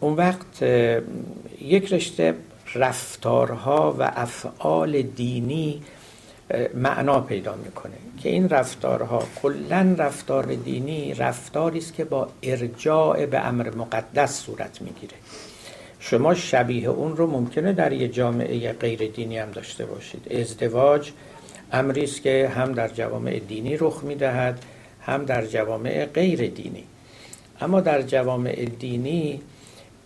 [0.00, 0.62] اون وقت
[1.60, 2.34] یک رشته
[2.74, 5.82] رفتارها و افعال دینی
[6.74, 13.38] معنا پیدا می‌کنه که این رفتارها کلا رفتار دینی رفتاری است که با ارجاع به
[13.38, 15.14] امر مقدس صورت می‌گیره.
[16.00, 20.32] شما شبیه اون رو ممکنه در یه جامعه غیر دینی هم داشته باشید.
[20.32, 21.12] ازدواج
[21.74, 24.64] امری است که هم در جوامع دینی رخ می‌دهد
[25.02, 26.84] هم در جوامع غیر دینی.
[27.60, 29.40] اما در جوامع دینی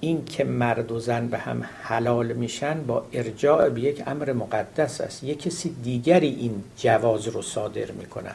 [0.00, 5.00] این که مرد و زن به هم حلال میشن با ارجاع به یک امر مقدس
[5.00, 5.24] است.
[5.24, 8.34] یک کسی دیگری این جواز رو صادر می‌کنن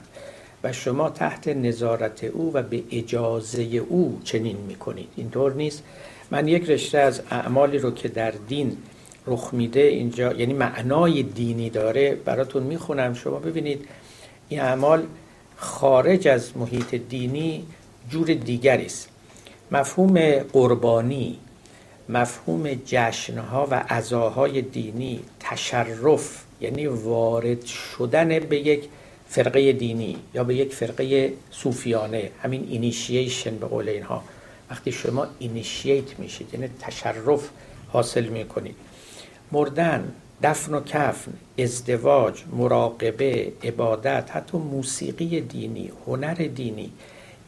[0.63, 5.09] و شما تحت نظارت او و به اجازه او چنین می‌کنید.
[5.15, 5.83] اینطور نیست.
[6.31, 8.77] من یک رشته از اعمالی رو که در دین
[9.27, 13.13] رخ میده اینجا یعنی معنای دینی داره براتون می‌خونم.
[13.13, 13.87] شما ببینید
[14.49, 15.03] این اعمال
[15.57, 17.65] خارج از محیط دینی
[18.09, 19.09] جور دیگری است.
[19.71, 21.39] مفهوم قربانی
[22.09, 28.89] مفهوم جشنها و عزاهای دینی تشرف یعنی وارد شدن به یک
[29.27, 34.23] فرقه دینی یا به یک فرقه صوفیانه همین اینیشیشن به قول اینها.
[34.69, 37.49] وقتی شما اینیشیت میشید یعنی تشرف
[37.91, 38.75] حاصل می‌کنید.
[39.51, 40.11] مردن
[40.43, 46.91] دفن و کفن ازدواج مراقبه عبادت حتی موسیقی دینی هنر دینی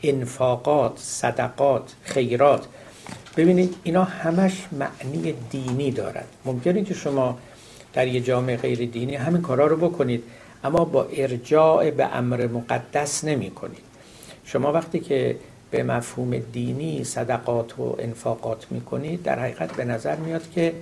[0.03, 2.67] انفاقات صدقات خیرات.
[3.38, 7.38] ببینید اینا همش معنی دینی دارد ممکنه که شما
[7.93, 10.23] در یه جامعه غیر دینی همین کارا رو بکنید
[10.63, 13.84] اما با ارجاع به امر مقدس نمی کنید
[14.45, 15.36] شما وقتی که
[15.71, 20.73] به مفهوم دینی صدقات و انفاقات می کنید در حقیقت به نظر میاد که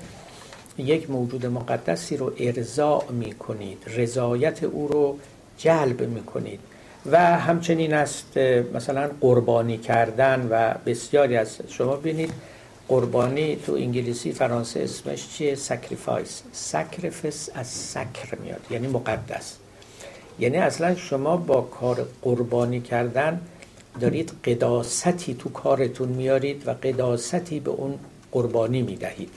[0.77, 5.17] یک موجود مقدسی رو ارضاء می کنید رضایت او رو
[5.57, 6.59] جلب می کنید
[7.05, 8.37] و همچنین است
[8.73, 12.33] مثلا قربانی کردن و بسیاری از شما بینید
[12.87, 19.55] قربانی تو انگلیسی فرانسه اسمش چیه؟ sacrifice sacrifice از sacré میاد یعنی مقدس.
[20.39, 23.41] یعنی اصلا شما با کار قربانی کردن
[24.01, 27.99] دارید قداستی تو کارتون میارید و قداستی به اون
[28.31, 29.29] قربانی می‌دهید.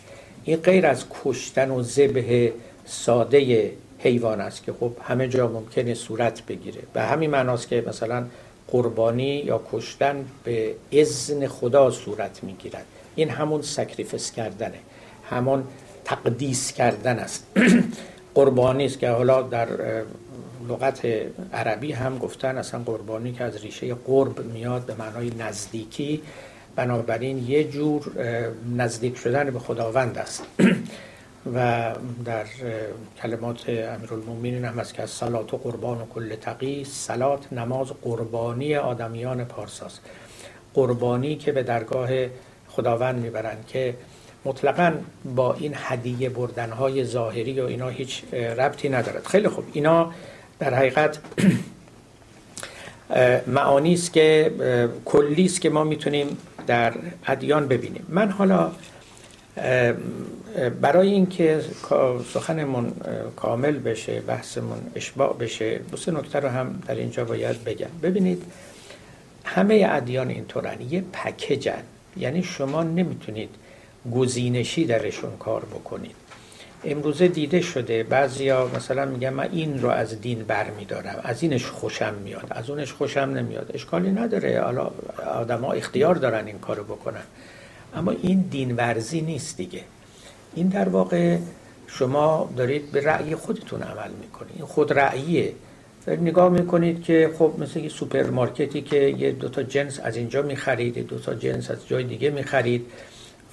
[0.47, 2.51] این غیر از کشتن و ذبح
[2.85, 6.81] ساده حیوان است که خب همه جا ممکنه صورت بگیره.
[6.93, 8.27] به همین معناست که مثلا
[8.69, 12.85] قربانی یا کشتن به اذن خدا صورت می‌گیرد.
[13.15, 14.79] این همون سکریفس کردنه.
[15.31, 15.65] همون
[16.05, 17.47] تقدیس کردن است.
[18.35, 19.69] قربانی است که حالا در
[20.69, 21.07] لغت
[21.53, 26.23] عربی هم گفتن اصلا قربانی که از ریشه قرب میاد به معنای نزدیکی.
[26.77, 28.12] بنابراین یه جور
[28.77, 30.43] نزدیک شدن به خداوند است.
[31.55, 31.93] و
[32.25, 32.45] در
[33.23, 38.77] کلمات امیرالمومنین هم است که از سلات و قربان و کل تقی سلات نماز قربانی
[38.77, 40.01] آدمیان پارساست
[40.75, 42.09] قربانی که به درگاه
[42.69, 43.95] خداوند می‌برند که
[44.45, 44.93] مطلقا
[45.37, 49.27] با این هدیه بردنهای ظاهری و اینا هیچ ربطی ندارد.
[49.27, 49.65] خیلی خوب.
[49.73, 50.12] اینا
[50.59, 51.19] در حقیقت
[53.47, 54.53] معانی است که
[55.05, 56.92] کلی است که ما می‌تونیم در
[57.26, 58.07] ادیان ببینیم.
[58.09, 58.72] من حالا
[60.81, 61.61] برای اینکه
[62.35, 62.92] سخنمون
[63.37, 67.90] کامل بشه بحثمون اشباع بشه دو سه نکته رو هم در اینجا باید بگم.
[68.02, 68.42] ببینید
[69.44, 70.81] همه ادیان اینطورن.
[70.90, 71.83] یه پکیجن.
[72.16, 73.50] یعنی شما نمی‌تونید
[74.14, 76.16] گزینشی درشون کار بکنید.
[76.87, 78.03] امروزه دیده شده.
[78.03, 81.20] بعضیا مثلا میگن من این رو از دین برمیدارم.
[81.22, 82.46] از اینش خوشم میاد.
[82.51, 83.70] از اونش خوشم نمیاد.
[83.75, 84.61] اشکالی نداره.
[84.61, 84.90] حالا
[85.35, 87.22] آدما اختیار دارن این کارو بکنن.
[87.94, 89.81] اما این دین ورزی نیست دیگه.
[90.55, 91.38] این در واقع
[91.87, 94.53] شما دارید به رأی خودتون عمل می‌کنید.
[94.57, 95.53] این خود رأیه.
[96.07, 101.07] دارید نگاه می‌کنید که خب مثل یه سوپرمارکتی که یه دوتا جنس از اینجا می‌خرید
[101.07, 102.87] دو تا جنس از جای دیگه می‌خرید.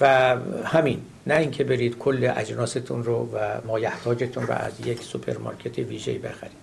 [0.02, 6.18] و همین نه اینکه برید کل اجناستون رو و مایحتاجتون رو از یک سوپرمارکت ویژه‌ای
[6.18, 6.58] بخرید.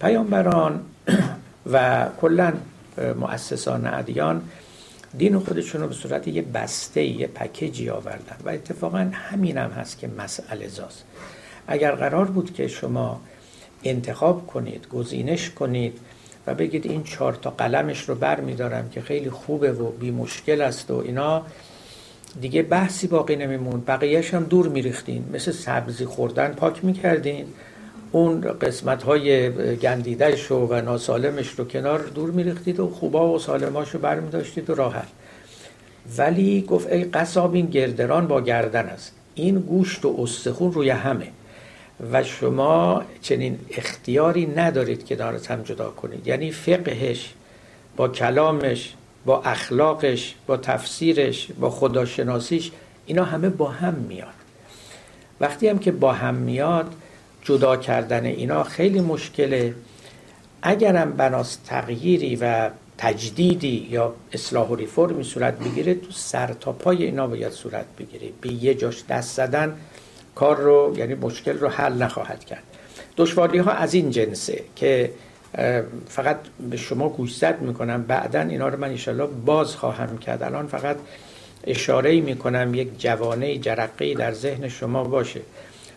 [0.00, 0.80] پیامبران
[1.72, 2.52] و کلا
[3.16, 4.42] مؤسسان ادیان
[5.18, 9.70] دین خودشون رو به صورت یه بسته یه package ی آوردن و اتفاقا همین هم
[9.70, 11.04] هست که مسئله زاست.
[11.66, 13.20] اگر قرار بود که شما
[13.84, 15.98] انتخاب کنید گزینش کنید
[16.46, 20.60] و بگید این چهار تا قلمش رو بر میدارم که خیلی خوبه و بی مشکل
[20.60, 21.42] است و اینا
[22.40, 25.24] دیگه بحثی باقی نمیمون بقیهش هم دور میریختین.
[25.32, 27.46] مثل سبزی خوردن پاک می‌کردین.
[28.12, 34.00] اون قسمت های گندیدهش و ناسالمش رو کنار دور میریختید و خوبا و سالماش رو
[34.00, 35.08] برمی داشتید و راحت
[36.18, 39.14] ولی گفت ای قصاب این گردران با گردن است.
[39.34, 41.28] این گوشت و استخون روی همه.
[42.12, 46.26] و شما چنین اختیاری ندارید که دارت هم جدا کنید.
[46.26, 47.34] یعنی فقهش
[47.96, 48.94] با کلامش
[49.26, 52.70] با اخلاقش با تفسیرش با خداشناسیش
[53.06, 54.28] اینا همه با هم میاد.
[55.40, 56.94] وقتی هم که با هم میاد
[57.42, 59.74] جدا کردن اینا خیلی مشکله.
[60.62, 67.04] اگرم بناس تغییری و تجدیدی یا اصلاح و ریفورمی صورت بگیره تو سر تا پای
[67.04, 68.28] اینا باید صورت بگیره.
[68.40, 69.76] به یه جاش دست زدن
[70.34, 72.62] کار رو یعنی مشکل رو حل نخواهد کرد.
[73.16, 75.10] دشواری ها از این جنسه که
[76.08, 76.36] فقط
[76.70, 78.02] به شما گوشزد می‌کنم.
[78.02, 80.42] بعدا اینا رو من انشالله باز خواهم کرد.
[80.42, 80.96] الان فقط
[81.64, 85.40] اشاره می‌کنم یک جوانه جرقه در ذهن شما باشه.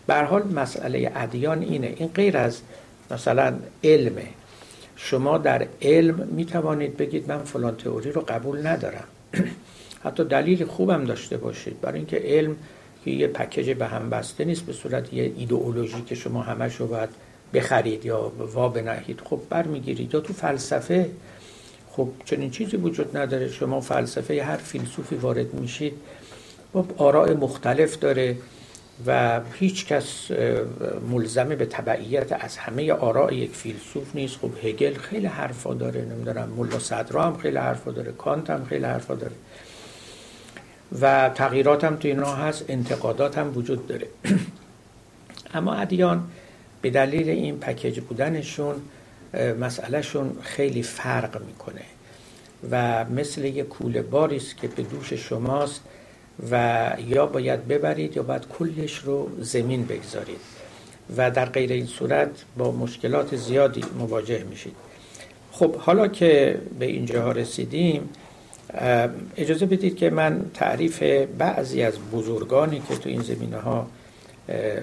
[0.06, 1.94] به حال مسئله ادیان اینه.
[1.96, 2.60] این غیر از
[3.10, 4.26] مثلا علمه
[4.96, 9.04] شما در علم می توانید بگید من فلان تئوری رو قبول ندارم.
[10.04, 11.80] حتی دلیل خوبم داشته باشید.
[11.80, 12.56] برای اینکه علم
[13.04, 16.86] که یه پکیج به هم بسته نیست به صورت یه ایدئولوژی که شما همش رو
[16.86, 17.08] باید
[17.54, 20.14] بخرید یا وا بنهید خب برمیگیرید.
[20.14, 21.10] یا تو فلسفه
[21.90, 23.48] خب چنین چیزی وجود نداره.
[23.48, 25.94] شما فلسفه هر فیلسوفی وارد میشید
[26.72, 28.36] خب آراء مختلف داره
[29.06, 30.30] و هیچ کس
[31.10, 34.36] ملزم به تبعیت از همه آراء یک فیلسوف نیست.
[34.36, 38.84] خب هگل خیلی حرفا داره نمی‌دونم ملا صدرا هم خیلی حرفا داره کانت هم خیلی
[38.84, 39.32] حرفا داره.
[41.00, 44.06] و تغییرات هم تو اینا هست انتقادات هم وجود داره.
[45.54, 46.28] اما ادیان
[46.82, 48.74] به دلیل این پکیج بودنشون
[49.60, 51.82] مسئلهشون خیلی فرق می‌کنه
[52.70, 55.80] و مثل یک کوله باری است که به دوش شماست
[56.50, 60.40] و یا باید ببرید یا باید کلش رو زمین بگذارید
[61.16, 64.74] و در غیر این صورت با مشکلات زیادی مواجه میشید.
[65.52, 68.08] خب حالا که به اینجا رسیدیم
[69.36, 71.02] اجازه بدید که من تعریف
[71.38, 73.86] بعضی از بزرگانی که تو این زمینه ها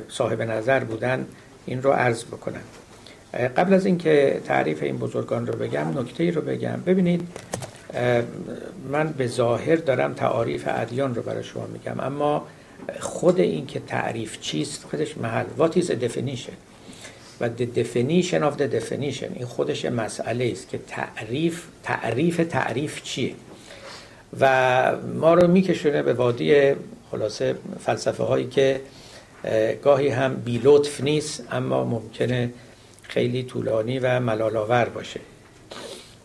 [0.09, 1.27] صاحب نظر بودن
[1.67, 2.61] این رو عرض بکنم.
[3.57, 6.81] قبل از اینکه تعریف این بزرگان رو بگم نکته رو بگم.
[6.85, 7.27] ببینید
[8.89, 12.47] من به ظاهر دارم تعاریف ادیان رو برای شما میگم اما
[12.99, 15.45] خود این که تعریف چیست خودش محل.
[15.59, 16.53] What is a definition?
[17.41, 23.33] و the definition of the definition این خودش مسئله است که تعریف تعریف تعریف چیه.
[24.39, 26.73] و ما رو میکشونه به وادی
[27.11, 28.81] خلاصه فلسفه هایی که
[29.83, 32.53] گاهی هم بی لطف نیست اما ممکنه
[33.03, 35.19] خیلی طولانی و ملالاور باشه.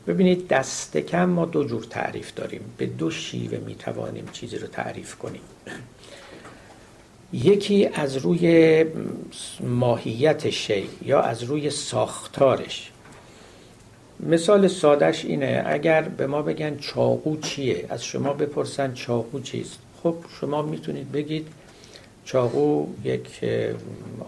[0.07, 2.61] ببینید دست کم ما دو جور تعریف داریم.
[2.77, 5.41] به دو شیوه می‌توانیم چیزی رو تعریف کنیم.
[7.33, 8.85] یکی از روی
[9.61, 12.91] ماهیت شی یا از روی ساختارش.
[14.21, 19.79] مثال سادش اینه اگر به ما بگن چاقو چیه؟ از شما بپرسن چاقو چیست.
[20.03, 21.49] خب شما می‌تونید بگید
[22.25, 23.41] چاقو یک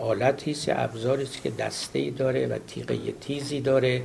[0.01, 4.03] آلتی است ابزاری است که دسته ای داره و تیغه تیزی داره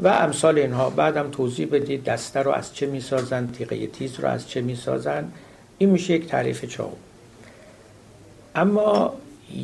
[0.00, 0.90] و امثال اینها.
[0.90, 5.32] بعدم توضیح بدید دسته رو از چه می‌سازن تیغه تیز رو از چه می‌سازن.
[5.78, 6.96] این میشه یک تعریف چاقو.
[8.54, 9.14] اما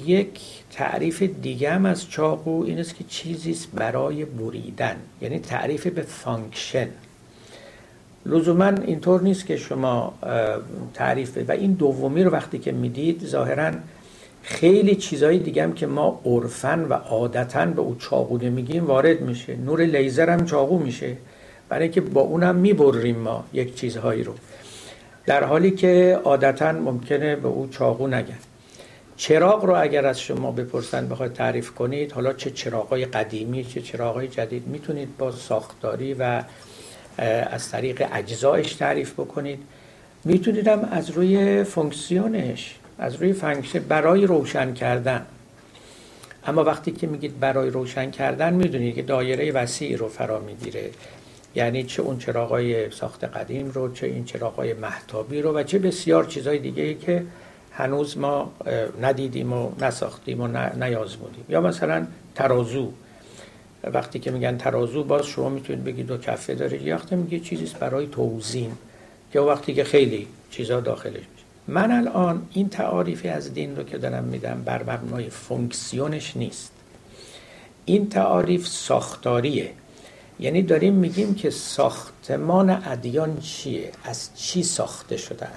[0.07, 0.41] یک
[0.73, 6.03] تعریف دیگه هم از چاقو این است که چیزی است برای بریدن یعنی تعریف به
[6.03, 6.89] function.
[8.27, 10.15] لزوما اینطور نیست که شما
[10.95, 13.73] تعریف و این دومی رو وقتی که می‌دید ظاهرا
[14.43, 19.57] خیلی چیزهای دیگه هم که ما عرفن و عادتا به او چاقو نمیگیم وارد میشه.
[19.57, 21.17] نور لیزر هم چاقو میشه.
[21.69, 24.35] برای اینکه با اونم می‌بریم ما یک چیزهایی رو.
[25.27, 28.39] در حالی که عادتا ممکنه به او چاقو نگن
[29.17, 34.29] چراغ رو اگر از شما بپرسن بخواید تعریف کنید حالا چه چراغای قدیمی چه چراغای
[34.29, 36.43] جدید می‌تونید با ساختاری و
[37.51, 39.59] از طریق اجزایش تعریف بکنید.
[40.25, 45.27] می‌تونید هم از روی فونکسیونش از روی function برای روشن کردن.
[46.47, 50.91] اما وقتی که میگید برای روشن کردن می‌دونید که دایره وسیعی رو فرا می‌گیره.
[51.55, 56.25] یعنی چه اون چراغای ساخت قدیم رو چه این چراغای مهتابی رو و چه بسیار
[56.25, 57.23] چیزای دیگه ای که
[57.73, 58.53] هنوز ما
[59.01, 62.93] ندیدیم و نساختیم و نیازمودیم یا مثلا ترازو.
[63.87, 66.83] وقتی که میگن ترازو باز شما می‌تونید بگید دو کفه داره.
[66.83, 68.73] یا وقتی میگه چیزیست برای توزین
[69.35, 71.45] یا وقتی که خیلی چیزا داخلش میشه.
[71.69, 76.73] من الان این تعاریفی از دین رو که دارم میدم بر مبنای فونکسیونش نیست.
[77.85, 79.71] این تعاریف ساختاریه.
[80.41, 85.53] یعنی داریم میگیم که ساختمان ادیان چیه؟ از چی ساخته شدن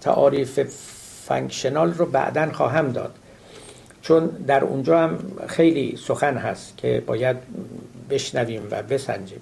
[0.00, 0.60] تعاریف
[1.26, 3.14] فنکشنال رو بعدا خواهم داد.
[4.08, 7.36] چون در اونجا هم خیلی سخن هست که باید
[8.10, 9.40] بشنویم و بسنجیم.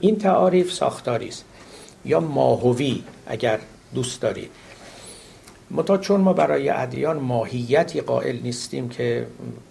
[0.00, 1.44] این تعاریف ساختاری است.
[2.04, 3.58] یا ماهوی اگر
[3.94, 4.50] دوست دارید
[5.70, 9.26] متا چون ما برای ادیان ماهیتی قائل نیستیم که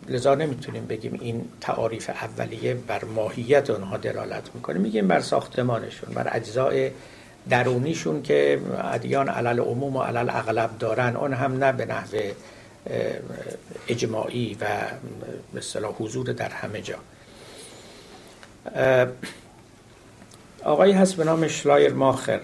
[0.10, 4.80] لذا نمی‌تونیم بگیم این تعاریف اولیه بر ماهیت اونها دلالت می‌کنه.
[4.80, 6.92] میگیم بر ساختمانشون بر اجزای
[7.50, 11.16] درونیشون که ادیان علل عموم و علل اغلب دارن.
[11.16, 12.18] اون هم نه به نحو
[13.88, 14.68] اجماعی و
[15.54, 16.98] مثلا حضور در همه جا.
[20.64, 22.40] آقایی هست به نام شلایر ماخر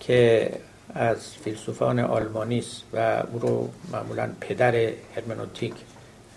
[0.00, 0.50] که
[0.94, 4.74] از فیلسوفان آلمانی است و او رو معمولا پدر
[5.16, 5.74] هرمنوتیک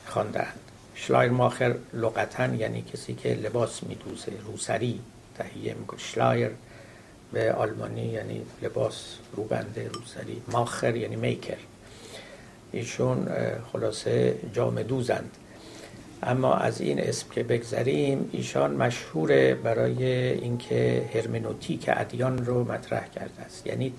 [0.05, 0.59] خواندند
[0.95, 4.99] شلایر ماخر لغتا یعنی کسی که لباس میدوزه روسری
[5.37, 5.99] تهیه می‌کنه.
[5.99, 6.51] شلایر
[7.33, 11.57] به آلمانی یعنی لباس روبنده روسری ماخر یعنی میکر.
[12.71, 13.27] ایشون
[13.73, 15.37] خلاصه جام دوزند.
[16.23, 23.41] اما از این اسم که بگذریم ایشان مشهور برای اینکه هرمنوتیک ادیان رو مطرح کرده
[23.41, 23.67] است.
[23.67, 23.93] یعنی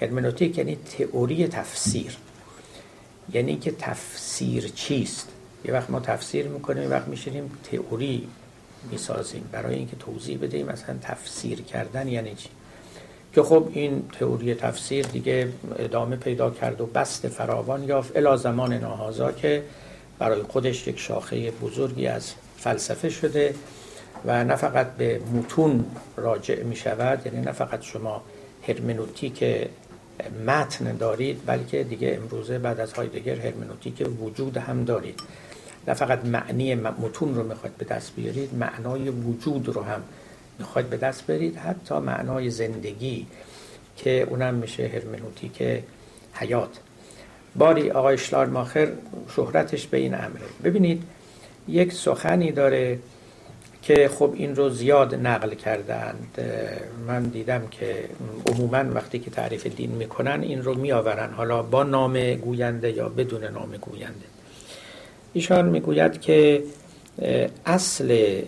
[0.00, 2.16] هرمنوتیک یعنی تئوری تفسیر.
[3.32, 5.28] یعنی که تفسیر چیست.
[5.64, 8.28] یه وقت ما تفسیر می‌کنیم یه وقت میشینیم تئوری
[8.90, 9.48] می‌سازیم.
[9.52, 12.48] برای اینکه توضیح بدهیم مثلا تفسیر کردن یعنی چی.
[13.34, 18.72] که خب این تئوری تفسیر دیگه ادامه پیدا کرد و بست فراوان یافت الا زمان
[18.72, 19.62] ناهازا که
[20.18, 23.54] برای خودش یک شاخه بزرگی از فلسفه شده
[24.24, 25.84] و نه فقط به متون
[26.16, 28.22] راجع می شود یعنی نه فقط شما
[28.68, 29.44] هرمنوتیک
[30.46, 35.20] متن دارید بلکه دیگه امروزه بعد از هایدگر هرمنوتیک وجود هم دارید.
[35.88, 40.02] نه فقط معنی متون رو می‌خواید به دست بیارید معنای وجود رو هم
[40.58, 41.56] می‌خواید به دست برید.
[41.56, 43.26] حتی معنای زندگی
[43.96, 45.62] که اونم میشه هرمنوتیک
[46.32, 46.78] حیات.
[47.56, 48.88] باری آقای شلار ماخر
[49.36, 50.46] شهرتش به این امره.
[50.64, 51.02] ببینید
[51.68, 52.98] یک سخنی داره
[53.82, 56.38] که خب این رو زیاد نقل کردند.
[57.06, 58.04] من دیدم که
[58.46, 61.32] عموما وقتی که تعریف دین می‌کنن این رو میآورن.
[61.32, 64.26] حالا با نام گوینده یا بدون نام گوینده.
[65.32, 66.62] ایشان می‌گوید که
[67.66, 68.40] اصل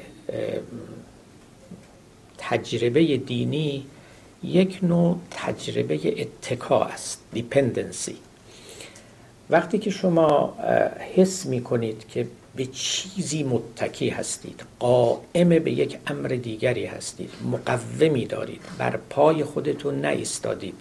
[2.39, 3.87] تجربه دینی
[4.43, 8.17] یک نوع تجربه اتکا است دیپندنسی
[9.51, 10.57] وقتی که شما
[11.17, 12.27] حس می کنید که
[12.57, 20.01] به چیزی متکی هستید قائم به یک امر دیگری هستید مقومی دارید بر پای خودتون
[20.01, 20.75] نایستادید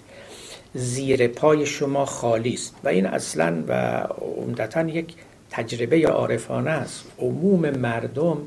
[0.73, 2.75] زیر پای شما خالی است.
[2.83, 3.73] و این اصلا و
[4.37, 5.13] عمدتا یک
[5.49, 7.05] تجربه عارفانه است.
[7.19, 8.37] عموم مردم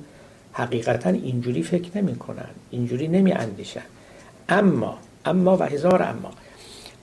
[0.53, 3.83] حقیقتا اینجوری فکر نمی کنن اینجوری نمی اندیشن
[4.49, 6.31] اما اما و هزار اما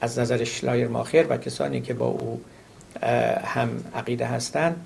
[0.01, 2.41] از نظر شلایر ماخر و کسانی که با او
[3.43, 4.85] هم عقیده هستند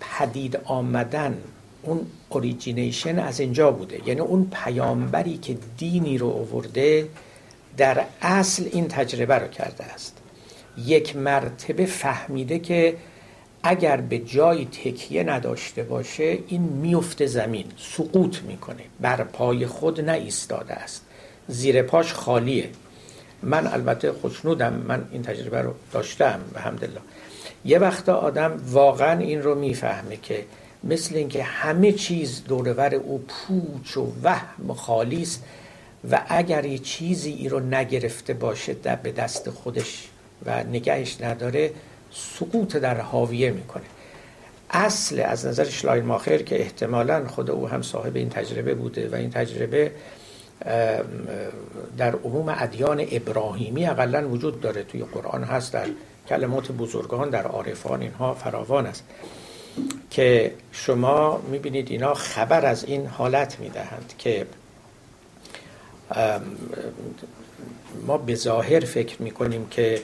[0.00, 1.38] پدید آمدن
[1.82, 4.08] اون origination از اینجا بوده.
[4.08, 7.08] یعنی اون پیامبری که دینی رو آورده
[7.76, 10.16] در اصل این تجربه رو کرده است.
[10.86, 12.96] یک مرتبه فهمیده که
[13.62, 18.82] اگر به جای تکیه نداشته باشه این میفته زمین سقوط می‌کنه.
[19.00, 21.02] بر پای خود ایستاده است.
[21.48, 22.68] زیر پاش خالیه.
[23.42, 27.00] من البته خوشنودم من این تجربه رو داشتم به همدلله
[27.64, 30.44] یه وقت آدم واقعا این رو می‌فهمه که
[30.84, 35.44] مثل اینکه همه چیز دورور او پوچ و وهم خالی است
[36.10, 40.08] و اگر یه چیزی ای رو نگرفته باشه در به دست خودش
[40.46, 41.70] و نگهش نداره
[42.12, 43.84] سقوط در حاویه می‌کنه.
[44.70, 49.14] اصل از نظر شلاین ماخر که احتمالا خود او هم صاحب این تجربه بوده و
[49.14, 49.92] این تجربه
[51.98, 54.82] در عموم ادیان ابراهیمی اقلا وجود داره.
[54.82, 55.86] توی قرآن هست در
[56.28, 59.04] کلمات بزرگان در عارفان اینها فراوان است
[60.10, 64.46] که شما می‌بینید اینا خبر از این حالت می‌دهند که
[68.06, 70.02] ما به ظاهر فکر می‌کنیم که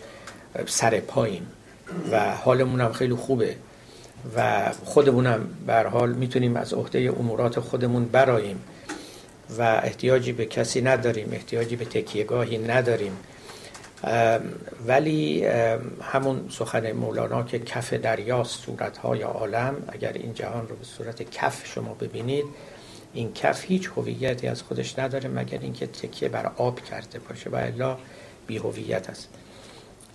[0.67, 1.47] سر پاییم.
[2.11, 3.57] و حالمون هم خیلی خوبه.
[4.37, 8.61] و خودمونم به حال می‌تونیم از عهده امورات خودمون براییم
[9.59, 13.13] و احتیاجی به کسی نداریم احتیاجی به تکیهگاهی نداریم.
[14.87, 15.45] ولی
[16.03, 21.67] همون سخن مولانا که کف دریاست صورتهای عالم اگر این جهان رو به صورت کف
[21.67, 22.45] شما ببینید
[23.15, 27.51] این کف هیچ هویتی از خودش نداره مگر اینکه تکیه بر آب کرده باشه.
[27.51, 27.97] و الا
[28.47, 29.29] بی هویت است.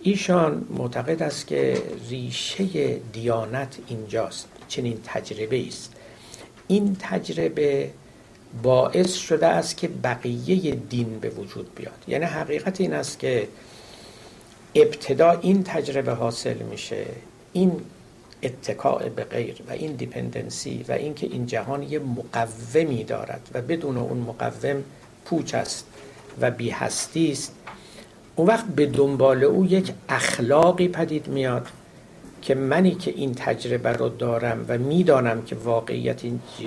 [0.04, 5.94] ایشان معتقد است که ریشه دیانت اینجاست چنین تجربه است.
[6.68, 7.90] این تجربه
[8.64, 12.04] باعث شده است که بقیه دین به وجود بیاد.
[12.08, 13.48] یعنی حقیقت این است که
[14.76, 17.06] ابتدا این تجربه حاصل میشه
[17.54, 17.82] این
[18.44, 23.98] اتکاع به غیر و این دیپندنسی و اینکه این جهان یه مقومی دارد و بدون
[23.98, 24.84] اون مقوم
[25.26, 25.86] پوچ است
[26.42, 27.56] و بی هستی است.
[28.36, 31.68] اون وقت به دنبال او یک اخلاقی پدید میاد
[32.42, 36.26] که منی که این تجربه رو دارم و می‌دانم که واقعیت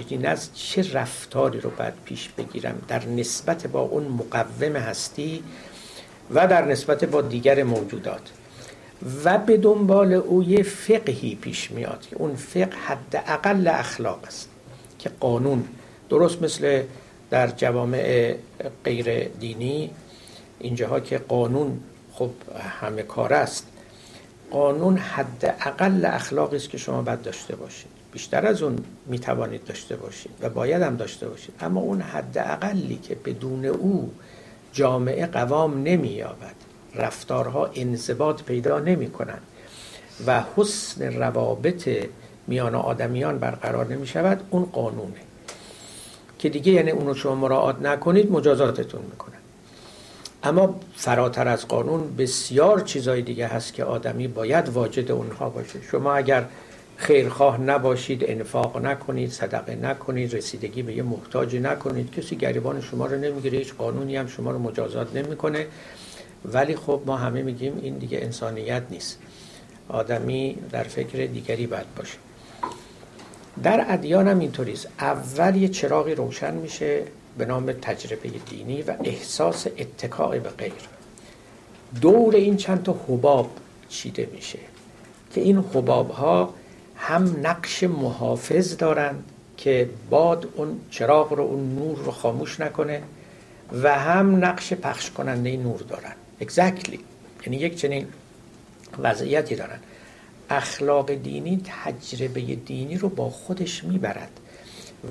[0.09, 5.43] این است چه رفتاری رو باید پیش بگیرم در نسبت با اون مقوم هستی
[6.31, 8.31] و در نسبت با دیگر موجودات.
[9.25, 14.49] و به دنبال او یه فقهی پیش میاد که اون فقه حد اقل اخلاق است
[14.99, 15.65] که قانون
[16.09, 16.83] درست مثل
[17.31, 18.35] در جوامع
[18.85, 19.91] غیر دینی
[20.65, 21.81] اینجاها که قانون
[22.13, 22.31] خب
[22.81, 23.67] همه کار است.
[24.51, 27.91] قانون حد اقل اخلاقی است که شما باید داشته باشید.
[28.13, 31.55] بیشتر از اون می توانید داشته باشید و باید هم داشته باشید.
[31.61, 34.13] اما اون حد اقلی که بدون او
[34.73, 36.55] جامعه قوام نمی یابد
[36.95, 39.43] رفتارها انضباط پیدا نمی کنند
[40.27, 41.89] و حسن روابط
[42.47, 45.21] میان آدمیان برقرار نمی شود اون قانونه.
[46.39, 49.44] که دیگه یعنی اونو شما مراعات نکنید مجازاتتون می‌کنن
[50.45, 55.83] اما فراتر از قانون بسیار چیزای دیگه هست که آدمی باید واجد اونها باشه.
[55.91, 56.45] شما اگر
[56.97, 63.19] خیرخواه نباشید انفاق نکنید صدقه نکنید رسیدگی به یه محتاجی نکنید کسی گریبان شما رو
[63.19, 65.67] نمی‌گیره هیچ قانونی هم شما رو مجازات نمی‌کنه.
[66.45, 69.19] ولی خب ما همه میگیم این دیگه انسانیت نیست.
[69.89, 72.19] آدمی در فکر دیگری باید باشه.
[73.63, 74.89] در ادیان هم اینطوریست.
[75.01, 77.03] اول یه چراغی روشن میشه
[77.39, 80.73] به نام تجربه دینی و احساس اتکاع به غیر.
[82.01, 83.51] دور این چند تا حباب
[83.89, 84.59] چیده میشه
[85.35, 86.55] که این حباب ها
[86.97, 89.25] هم نقش محافظ دارند
[89.57, 93.03] که باد اون چراغ رو اون نور رو خاموش نکنه
[93.83, 96.13] و هم نقش پخش کننده نور دارن.
[96.41, 96.99] Exactly.
[97.47, 98.07] یعنی یک چنین
[98.99, 99.79] وضعیتی دارن.
[100.51, 104.41] اخلاق دینی تجربه دینی رو با خودش می‌برد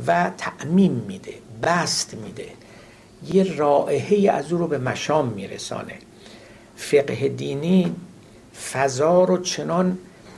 [0.08, 1.34] و تعمیم میده.
[1.64, 2.48] بست میده.
[3.34, 5.94] یه رائحه از او رو به مشام میرسانه.
[6.76, 7.96] فقه دینی
[8.72, 9.98] فضا رو چنان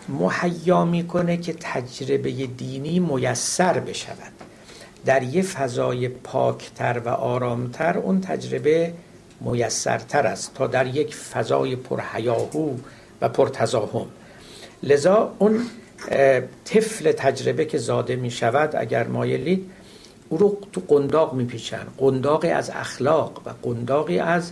[0.10, 4.32] مهیا می‌کنه که تجربه دینی میسر بشود.
[5.06, 8.94] در یه فضای پاکتر و آرامتر اون تجربه
[9.42, 12.74] میسرتر است تا در یک فضای پرهیاهو
[13.22, 14.06] و پرتزاهم
[14.84, 15.66] لذا اون
[16.66, 19.72] طفل تجربه که زاده می شود اگر مایلید
[20.30, 21.88] او رو تو قنداق میپیچن.
[21.98, 24.52] قنداقی از اخلاق و قنداقی از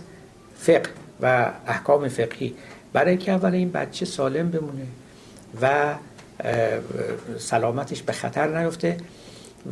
[0.56, 2.54] فقه و احکام فقهی.
[2.92, 4.86] برای اینکه اول این بچه سالم بمونه
[5.60, 5.94] و
[7.38, 8.96] سلامتش به خطر نیفته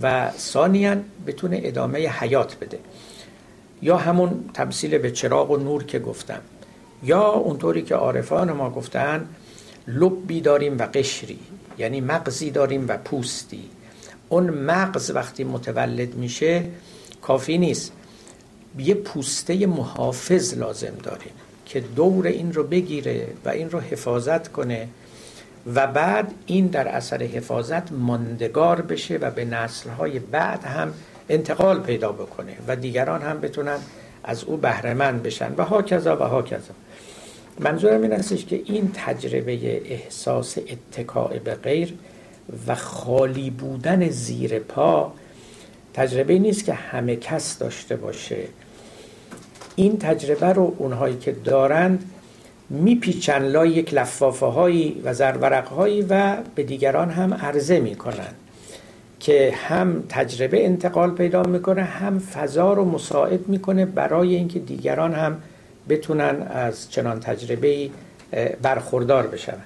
[0.02, 0.96] و ثانیا
[1.26, 2.78] بتونه ادامه حیات بده.
[3.82, 6.40] یا همون تمثیل به چراغ و نور که گفتم.
[7.02, 9.28] یا اونطوری که عارفان ما گفتن
[9.86, 11.38] لبی داریم و قشری
[11.78, 13.70] یعنی مغزی داریم و پوستی.
[14.32, 16.64] اون مغز وقتی متولد میشه
[17.22, 17.92] کافی نیست.
[18.78, 21.32] یه پوسته محافظ لازم داریم
[21.66, 24.88] که دور این رو بگیره و این رو حفاظت کنه
[25.74, 30.92] و بعد این در اثر حفاظت ماندگار بشه و به نسلهای بعد هم
[31.28, 33.78] انتقال پیدا بکنه و دیگران هم بتونن
[34.24, 35.54] از او بهرهمند بشن.
[35.56, 36.74] و ها کذا و ها کذا
[37.60, 41.94] منظورم این که این تجربه احساس اتکاع به غیر
[42.66, 45.12] و خالی بودن زیر پا
[45.94, 48.36] تجربه نیست که همه کس داشته باشه.
[49.76, 52.10] این تجربه رو اونهایی که دارند
[52.70, 58.34] میپیچن لای یک لفافه هایی و زرورق هایی و به دیگران هم عرضه می‌کنن
[59.20, 65.42] که هم تجربه انتقال پیدا می‌کنه هم فضا رو مساعد می‌کنه برای اینکه دیگران هم
[65.88, 67.90] بتونن از چنان تجربه
[68.62, 69.56] برخوردار بشن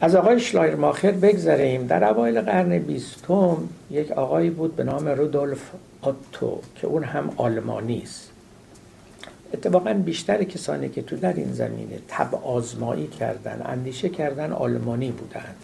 [0.00, 1.86] از آقای شلایر ماخر بگذریم.
[1.86, 3.56] در اوایل قرن بیستم
[3.90, 5.70] یک آقایی بود به نام رودولف
[6.02, 8.30] آتو که اون هم آلمانی است.
[9.52, 15.56] اتفاقا بیشتر کسانی که تو در این زمینه تب آزمایی کردن اندیشه کردن آلمانی بودند.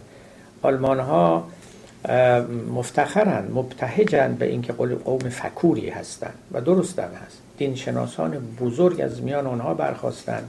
[0.62, 1.44] آلمان ها
[2.74, 7.38] مفتخرن مبتهجن به اینکه قوم فکوری هستند و درستن هست.
[7.58, 10.42] دین شناسان بزرگ از میان اونها برخواستن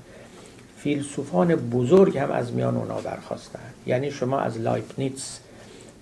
[0.84, 5.40] فیلسوفان بزرگ هم از میان اونها برخواستن یعنی شما از لایپنیتز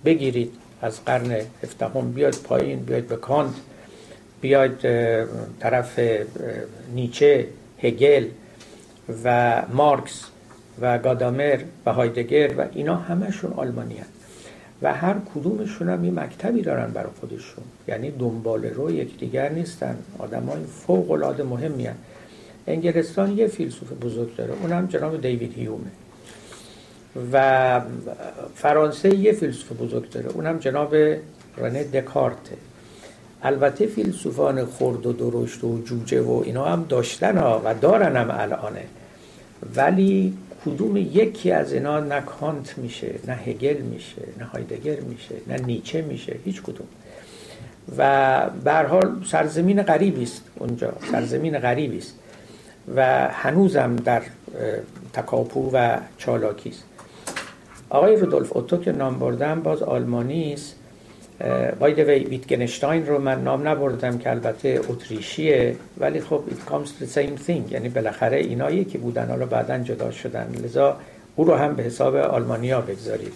[0.04, 0.52] بگیرید
[0.82, 3.54] از قرن هفدهم بیاید پایین بیاید به کانت
[4.40, 4.80] بیاید
[5.60, 6.00] طرف
[6.94, 7.46] نیچه
[7.82, 8.26] هگل
[9.24, 10.24] و مارکس
[10.80, 14.10] و گادامر و هایدگر و اینا همشون آلمانی هست
[14.82, 17.64] و هر کدومشون هم یه مکتبی دارن برای خودشون.
[17.88, 19.96] یعنی دنبال رو یکدیگر نیستن.
[20.18, 21.94] آدم های فوق العاده مهمی هن.
[22.66, 25.90] انگلستان یه فیلسوف بزرگ داره اونم جناب دیوید هیومه.
[27.32, 27.80] و
[28.54, 30.94] فرانسه یه فیلسوف بزرگ داره اونم جناب
[31.56, 32.56] رنه دکارته.
[33.42, 38.30] البته فیلسوفان خرد و درشت و جوجه و اینا هم داشتن ها و دارن هم
[38.30, 38.84] الانه.
[39.76, 40.34] ولی
[40.66, 46.02] کدوم یکی از اینا نه کانت میشه نه هگل میشه نه هایدگر میشه نه نیچه
[46.02, 46.86] میشه هیچ کدوم.
[47.98, 52.14] و به حال سرزمین غریبی است اونجا سرزمین غریبی است.
[52.96, 54.22] و هنوزم در
[55.12, 56.84] تکاپو و چالاکی است.
[57.90, 60.76] آقای رودولف اوتو که نام بردم باز آلمانی است.
[61.80, 67.04] باید وی ویتگنشتاین رو من نام نبردم که البته اتریشیه ولی خب it comes to
[67.04, 67.72] the same thing.
[67.72, 70.54] یعنی بالاخره اینایی که بودن حالا بعدا جدا شدن.
[70.64, 70.96] لذا
[71.36, 73.32] او رو هم به حساب آلمانیا بگذارید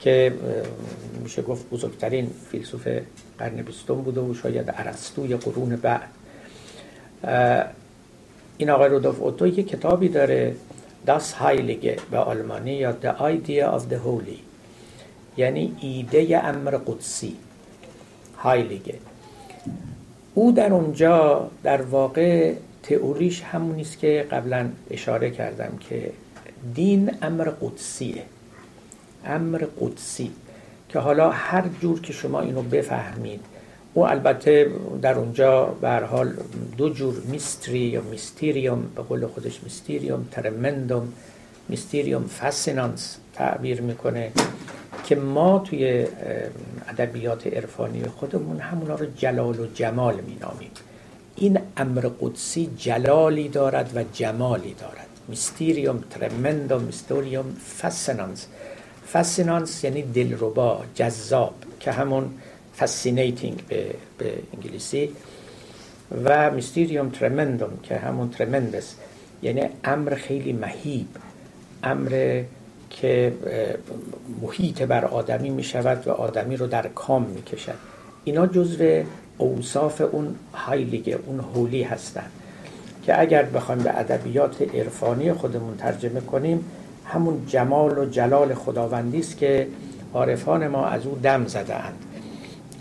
[0.00, 0.32] که
[1.22, 2.88] میشه گفت بزرگترین فیلسوف
[3.38, 6.08] قرن بیستم بوده و شاید ارسطوی قرون بعد.
[8.58, 10.54] این آقای رودولف اوتو یه کتابی داره
[11.06, 14.38] Das Heilige به آلمانی یا The Idea of the Holy.
[15.36, 17.36] یعنی ایده امر قدسی.
[18.36, 18.94] هایلیگه
[20.34, 22.52] او در اونجا در واقع
[22.82, 26.12] تئوریش همون است که قبلا اشاره کردم که
[26.74, 28.22] دین امر قدسیه.
[29.24, 30.30] امر قدسی.
[30.88, 33.40] که حالا هر جور که شما اینو بفهمید
[33.94, 34.70] او البته
[35.02, 36.34] در اونجا به حال
[36.76, 41.12] دو جور میستری یا میستیریوم به قول خودش میستیریوم ترمندوم
[41.68, 44.32] میستیریوم فاسینانس تعبیر می‌کنه
[45.04, 46.06] که ما توی
[46.88, 50.70] ادبیات عرفانی خودمون همونا رو جلال و جمال مینامیم.
[51.36, 55.06] این امر قدسی جلالی دارد و جمالی دارد.
[55.28, 58.46] میستیریوم ترمندوم میستوریوم فسنانس
[59.12, 62.30] fascinans یعنی دلربا جذاب که همون
[62.78, 63.86] fascinating به,
[64.18, 65.10] به انگلیسی.
[66.24, 68.94] و mysterium tremendum که همون tremendous
[69.42, 71.08] یعنی امر خیلی مهیب.
[71.82, 72.42] امر
[72.90, 73.32] که
[74.42, 77.74] محیط بر آدمی می شود و آدمی رو در کام می کشد
[78.24, 79.02] اینا جزو
[79.38, 82.30] اوصاف اون heilige اون holy هستند
[83.02, 86.64] که اگر بخوایم به ادبیات عرفانی خودمون ترجمه کنیم
[87.04, 89.66] همون جمال و جلال خداوندی است که
[90.14, 92.04] عارفان ما از او دم زده اند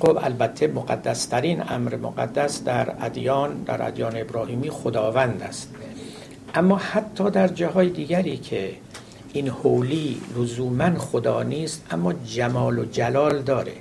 [0.03, 5.69] خب البته مقدسترین امر مقدس در ادیان در ادیان ابراهیمی خداوند است.
[6.55, 8.73] اما حتی در جاهای دیگری که
[9.33, 13.73] این حولی لزوما خدا نیست اما جمال و جلال داره.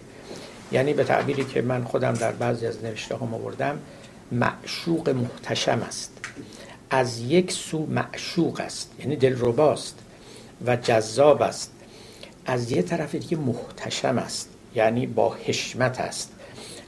[0.72, 3.78] یعنی به تعبیری که من خودم در بعضی از نوشته ها آوردم
[4.32, 6.12] معشوق محتشم است.
[6.90, 9.98] از یک سو معشوق است یعنی دلرباست
[10.66, 11.72] و جذاب است.
[12.46, 14.51] از یه طرف دیگه محتشم است.
[14.74, 16.32] یعنی با حشمت است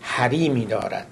[0.01, 1.07] حریمی دارد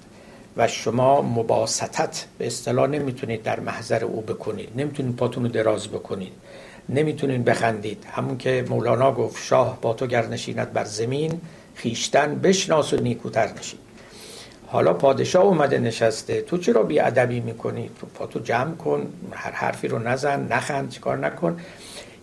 [0.57, 6.33] و شما مباستت به اصطلاح نمی‌تونید در محضر او بکنید نمی‌تونید پاتون رو دراز بکنید
[6.89, 8.05] نمی‌تونین بخندید.
[8.11, 11.41] همون که مولانا گفت شاه با تو گر نشیند بر زمین
[11.75, 13.79] خیشتن بشناس و نیکوتر نشین.
[14.67, 19.87] حالا پادشاه اومده نشسته تو چرا بی ادبی می‌کنی؟ تو پاتو جمع کن هر حرفی
[19.87, 21.59] رو نزن نخند چیکار نکن.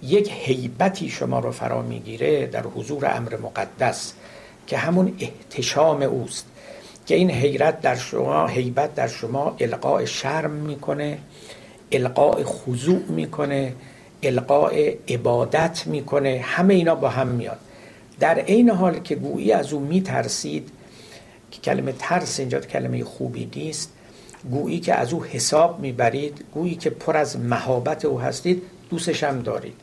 [0.03, 4.13] یک حیبتی شما رو فرا می‌گیره در حضور امر مقدس.
[4.67, 6.47] که همون احتشام اوست
[7.07, 11.19] که این حیرت در شما حیبت در شما القاء شرم می‌کنه
[11.93, 13.75] القاء خضوع می‌کنه
[14.23, 17.59] القاء عبادت می‌کنه همه اینا با هم میاد
[18.21, 20.69] در عین حال که گویی از او میترسید
[21.51, 23.93] که کلمه ترس اینجا کلمه خوبی نیست
[24.51, 29.43] گویی که از او حساب می‌برید گویی که پر از مهابت او هستید دوستش هم
[29.43, 29.75] دارید.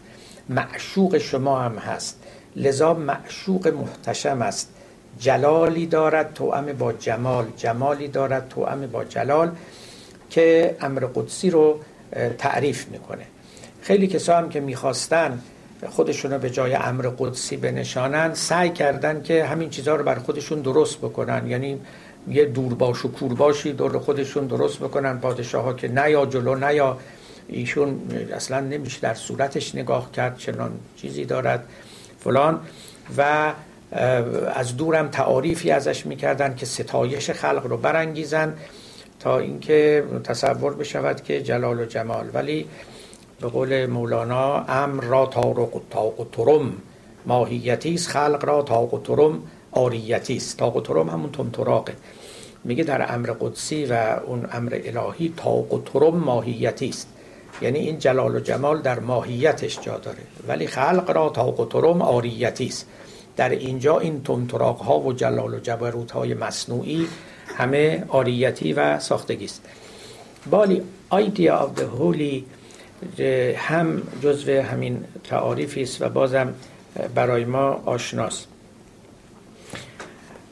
[0.49, 2.23] معشوق شما هم هست.
[2.57, 4.73] لذا معشوق محتشم است.
[5.19, 9.51] جلالی دارد توأم با جمال جمالی دارد توأم با جلال
[10.29, 11.79] که امر قدسی رو
[12.37, 13.23] تعریف می‌کنه.
[13.81, 15.41] خیلی کسا هم که می‌خواستن
[15.89, 20.61] خودشون رو به جای امر قدسی بنشانن سعی کردن که همین چیزها رو بر خودشون
[20.61, 21.47] درست بکنن.
[21.47, 21.79] یعنی
[22.27, 25.19] یه دورباش و کورباشی دور خودشون درست بکنن.
[25.19, 26.97] پادشاه ها که نیا جلو نیا
[27.47, 28.01] ایشون
[28.35, 31.63] اصلا نمیشه در صورتش نگاه کرد چنان چیزی دارد.
[32.27, 32.59] فلان
[33.17, 33.53] و
[34.55, 38.53] از دورم تعاریفی ازش می‌کردن که ستایش خلق رو برانگیزن
[39.19, 42.29] تا اینکه تصور بشود که جلال و جمال.
[42.33, 42.67] ولی
[43.41, 45.75] به قول مولانا امر را تارق
[46.19, 46.73] و ترم
[47.25, 50.57] ماهیتی است خلق را تاق و ترم آریتی است.
[50.57, 51.93] تاق و ترم همون تمتراقه
[52.63, 53.93] میگه در امر قدسی و
[54.25, 57.07] اون امر الهی تاق و ترم ماهیتی است.
[57.61, 60.17] یعنی این جلال و جمال در ماهیتش جا داره.
[60.47, 62.87] ولی خلق را تاق و ترم آریتی است.
[63.35, 67.07] در اینجا این تمتراق ها و جلال و جبروت های مصنوعی
[67.57, 69.65] همه آریتی و ساختگی است.
[70.49, 72.43] بالی idea of the holy
[73.55, 76.53] هم جزو همین تعاریفی است و بازم
[77.15, 78.47] برای ما آشناست.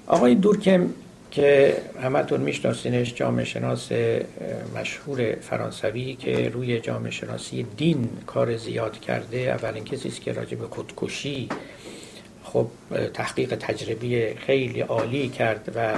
[0.07, 0.89] آقای دورکم
[1.35, 3.91] که همتون میشناسینش جامعه شناس
[4.75, 9.37] مشهور فرانسوی که روی جامعه شناسی دین کار زیاد کرده.
[9.37, 11.49] اولین کسی است که راجع به خودکشی
[12.43, 12.67] خب
[13.13, 15.93] تحقیق تجربی خیلی عالی کرد و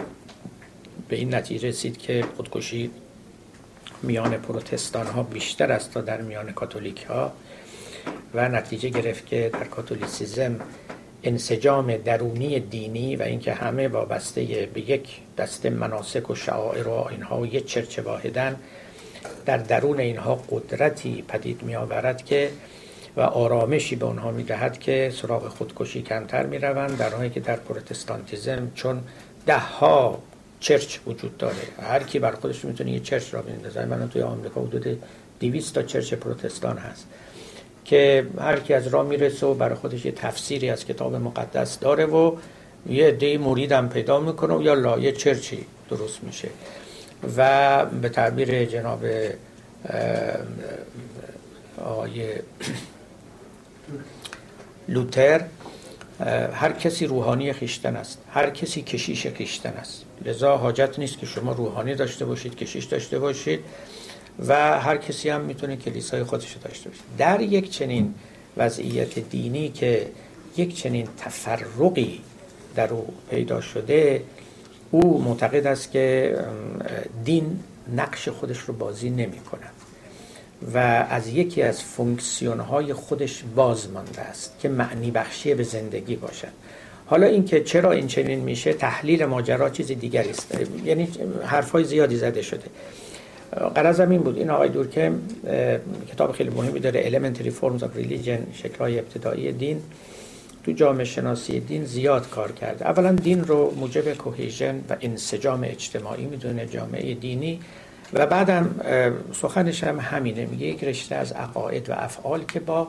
[1.09, 2.91] به این نتیجه رسید که خودکشی
[4.03, 7.31] میان پروتستان ها بیشتر است تا در میان کاتولیک ها
[8.33, 10.59] و نتیجه گرفت که در کاتولیسیزم
[11.23, 17.39] انسجام درونی دینی و اینکه همه وابسته به یک دسته مناسک و شعائر و اینها
[17.39, 18.55] و یک چرچه واحدن
[19.45, 22.49] در درون اینها قدرتی پدید می آورد که
[23.17, 27.39] و آرامشی به اونها می دهد که سراغ خودکشی کمتر می روند در حالی که
[27.39, 29.01] در پروتستانتیزم چون
[29.45, 30.19] ده ها
[30.59, 31.55] چرچ وجود داره.
[31.81, 33.85] هر کی بر خودش می‌تونه یه چرچ را بندازه.
[33.85, 35.03] من توی آمریکا حدود
[35.39, 37.07] 200 تا چرچ پروتستان هست.
[37.87, 42.05] که هر کی از راه می‌رسه و برای خودش یه تفسیری از کتاب مقدس داره
[42.05, 42.35] و
[42.89, 46.49] یه دی مریدم پیدا می‌کنه و یا لایه چرچی درست میشه.
[47.37, 49.05] و به تعبیر جناب
[51.85, 52.25] آقای
[54.87, 55.41] لوتر
[56.53, 58.21] هر کسی روحانی خیشتن است.
[58.29, 60.03] هر کسی کشیش خیشتن است.
[60.25, 63.59] لذا حاجت نیست که شما روحانی داشته باشید کشیش داشته باشید.
[64.47, 67.01] و هر کسی هم می‌تونه کلیسای خودش داشته باشه.
[67.17, 68.13] در یک چنین
[68.57, 70.07] وضعیت دینی که
[70.57, 72.21] یک چنین تفرقی
[72.75, 74.23] در او پیدا شده
[74.91, 76.35] او معتقد است که
[77.25, 77.59] دین
[77.95, 79.71] نقش خودش رو بازی نمی کند
[80.73, 80.77] و
[81.09, 86.47] از یکی از فونکسیون های خودش باز مانده است که معنی بخشی به زندگی باشد.
[87.05, 90.57] حالا اینکه چرا این چنین میشه تحلیل ماجرا چیز دیگری است.
[90.85, 91.09] یعنی
[91.45, 92.65] حرفای زیادی زده شده.
[93.75, 94.37] قرضم این بود.
[94.37, 95.19] این آقای دورکم
[96.11, 99.81] کتاب خیلی مهمی داره Elementary Forms of Religion شکلهای ابتدایی دین.
[100.63, 102.85] تو جامعه شناسی دین زیاد کار کرده.
[102.85, 107.59] اولا دین رو موجب کوهیژن و انسجام اجتماعی می‌دونه جامعه دینی.
[108.13, 108.75] و بعدم
[109.33, 110.45] سخنش هم همینه.
[110.45, 112.87] میگه یک رشته از عقاید و افعال که با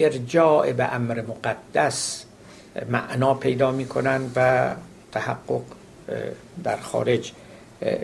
[0.00, 2.24] ارجاع به امر مقدس
[2.90, 4.70] معنا پیدا می‌کنن و
[5.12, 5.62] تحقق
[6.64, 7.32] در خارج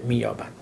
[0.04, 0.52] میابند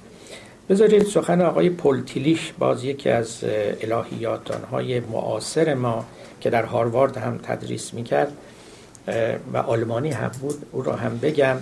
[0.69, 3.45] بذارید سخن آقای پولتیلیش باز یکی از
[3.81, 6.05] الهیاتانهای معاصر ما
[6.41, 8.33] که در هاروارد هم تدریس می‌کرد
[9.53, 11.57] و آلمانی هم بود او را هم بگم.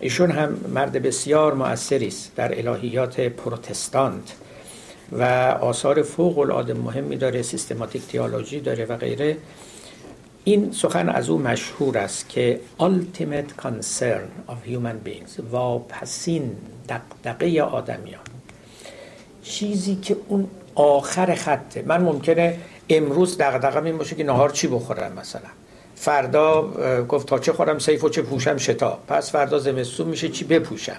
[0.00, 4.32] ایشون هم مرد بسیار مؤثری است در الهیات پروتستانت
[5.12, 5.22] و
[5.60, 9.36] آثار فوق العاده مهمی داره سیستماتیک تیالوجی داره و غیره.
[10.48, 16.56] این سخن از او مشهور است که ultimate concern of human beings واپسین
[16.88, 18.20] دقدقه آدمیان.
[19.42, 25.12] چیزی که اون آخر خطه من ممکنه امروز دقدقه این باشه که نهار چی بخورم
[25.12, 25.50] مثلا.
[25.94, 26.62] فردا
[27.08, 30.96] گفت تا چه خورم سیف و چه پوشم شتا پس فردا زمستون میشه چی بپوشم.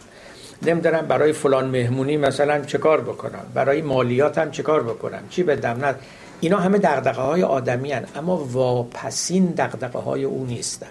[0.61, 3.45] نمیدارم برای فلان مهمونی مثلا چه کار بکنم.
[3.53, 5.23] برای مالیاتم چه کار بکنم.
[5.29, 5.95] چی بدم نه
[6.41, 8.05] اینا همه دقدقه های آدمی هن.
[8.15, 10.88] اما واپسین دقدقه های او نیستن.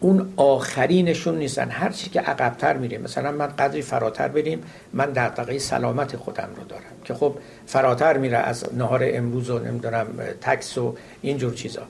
[0.00, 1.70] اون آخرینشون نیستن.
[1.70, 6.64] هر چی که عقبتر میریم مثلا من قدری فراتر بریم من دقدقه سلامت خودم رو
[6.64, 6.82] دارم.
[7.04, 7.34] که خب
[7.66, 10.06] فراتر میره از نهار امروز و نمی‌دونم
[10.40, 11.82] تکس و اینجور چیزا.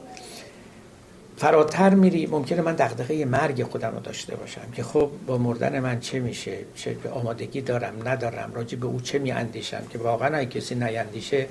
[1.40, 6.00] فراتر میری ممکنه من دغدغه مرگ خودم رو داشته باشم که خب با مردن من
[6.00, 8.52] چه میشه؟ چه آمادگی دارم؟ ندارم.
[8.54, 11.46] راجع به او چه میاندیشم؟ که واقعا اگه کسی نیندیشه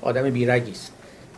[0.00, 0.92] آدم بیرگی است.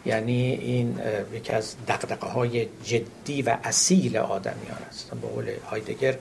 [0.07, 0.99] یعنی این
[1.35, 5.11] یکی از دقدقه های جدی و اصیل آدمیان است.
[5.11, 6.17] به قول هایدگر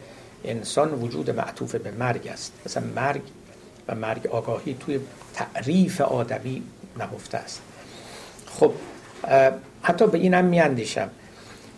[0.46, 2.54] انسان وجود معطوف به مرگ است.
[2.66, 3.22] مثلا مرگ
[3.88, 5.00] و مرگ آگاهی توی
[5.34, 6.64] تعریف آدمی
[6.98, 7.62] نهفته است.
[8.46, 8.72] خب
[9.82, 11.10] حتی به اینم میاندیشم.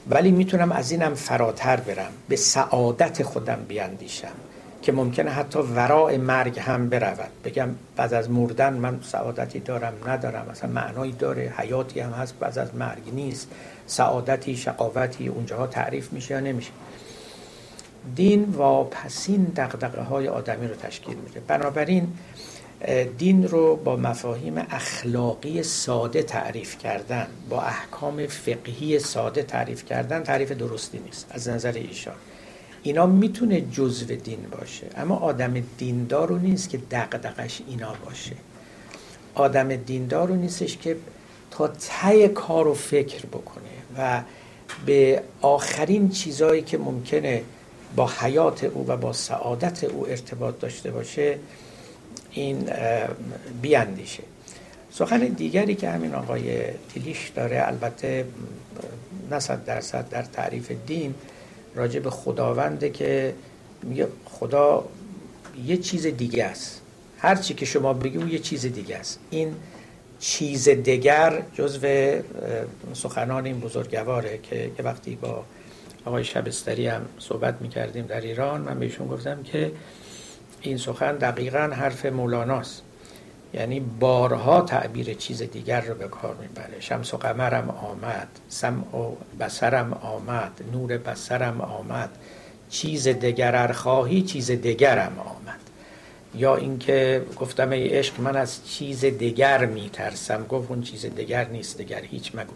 [0.09, 4.33] ولی می‌تونم از اینم فراتر برم به سعادت خودم بیاندیشم
[4.81, 7.29] که ممکنه حتی ورای مرگ هم برود.
[7.43, 12.59] بگم بعد از مردن من سعادتی دارم ندارم مثلا معنایی داره حیاتی هم هست بعد
[12.59, 13.47] از مرگ نیست.
[13.87, 16.71] سعادتی شقاوتی اونجاها تعریف میشه یا نمیشه.
[18.15, 21.39] دین واپسین دقدقه های آدمی رو تشکیل میده.
[21.39, 22.07] بنابراین
[23.17, 30.51] دین رو با مفاهیم اخلاقی ساده تعریف کردن با احکام فقهی ساده تعریف کردن تعریف
[30.51, 32.15] درستی نیست از نظر ایشان.
[32.83, 38.35] اینا می‌تونه جزو دین باشه اما آدم دیندار رو نیست که دقدقش اینا باشه.
[39.35, 40.95] آدم دیندار رو نیستش که
[41.51, 43.63] تا ته کار و فکر بکنه
[43.97, 44.21] و
[44.85, 47.43] به آخرین چیزایی که ممکنه
[47.95, 51.37] با حیات او و با سعادت او ارتباط داشته باشه
[52.33, 52.69] این
[53.61, 54.23] بیاندیشه.
[54.91, 56.61] سخن دیگری که همین آقای
[56.93, 58.25] تیلیش داره البته
[59.31, 61.13] نه درصد در تعریف دین
[61.75, 63.33] راجع به خداونده که
[63.83, 64.85] میگه خدا
[65.65, 66.81] یه چیز دیگه است.
[67.17, 69.19] هر چی که شما بگی یه چیز دیگه است.
[69.29, 69.55] این
[70.19, 72.21] چیز دیگر جزو
[72.93, 75.43] سخنان این بزرگواره که وقتی با
[76.05, 79.71] آقای شبستری هم صحبت می‌کردیم در ایران من بهشون گفتم که
[80.63, 82.81] این سخن دقیقا حرف مولاناست.
[83.53, 86.79] یعنی بارها تعبیر چیز دیگر رو به کار می‌بره.
[86.79, 92.09] شمس و قمرم آمد سمع و بسرم آمد نور بسرم آمد
[92.69, 95.59] چیز دگر خواهی چیز دگرم آمد.
[96.35, 100.45] یا اینکه گفتم ای عشق من از چیز دگر میترسم.
[100.49, 102.53] گفت اون چیز دگر نیست دگر هیچ مگو.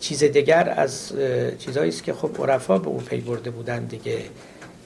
[0.00, 1.12] چیز دگر از
[1.58, 4.18] چیزایی است که خب عرفا به او پی برده بودن دیگه.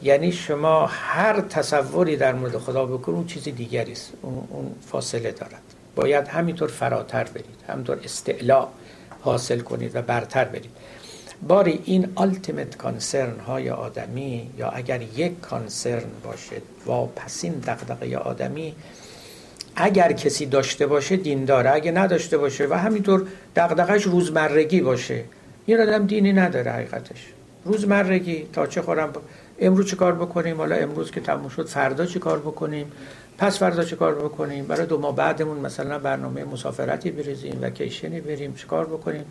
[0.03, 4.13] یعنی شما هر تصوری در مورد خدا بکنید اون چیز دیگری است.
[4.23, 5.63] اون فاصله دارد.
[5.95, 8.67] باید همینطور فراتر برید همینطور استعلا
[9.21, 10.71] حاصل کنید و برتر برید.
[11.49, 18.75] باری این ultimate concern های آدمی یا اگر یک concern باشه واپسین دقدقه آدمی
[19.77, 23.27] اگر کسی داشته باشه دین داره اگه نداشته باشه و همینطور
[23.57, 25.25] دقدقش روزمرگی باشه
[25.67, 27.27] این آدم دینی نداره حقیقتش.
[27.65, 29.13] روزمرگی تا چه خورم
[29.59, 32.93] امروز چه کار بکنیم؟ حالا امروز که تموم شد فردا چه کار بکنیم؟
[33.39, 38.21] پس فردا چه کار بکنیم؟ برای دو ماه بعدمون مثلا برنامه مسافرتی بریزیم و کیشنی
[38.21, 39.25] بریم چه کار بکنیم؟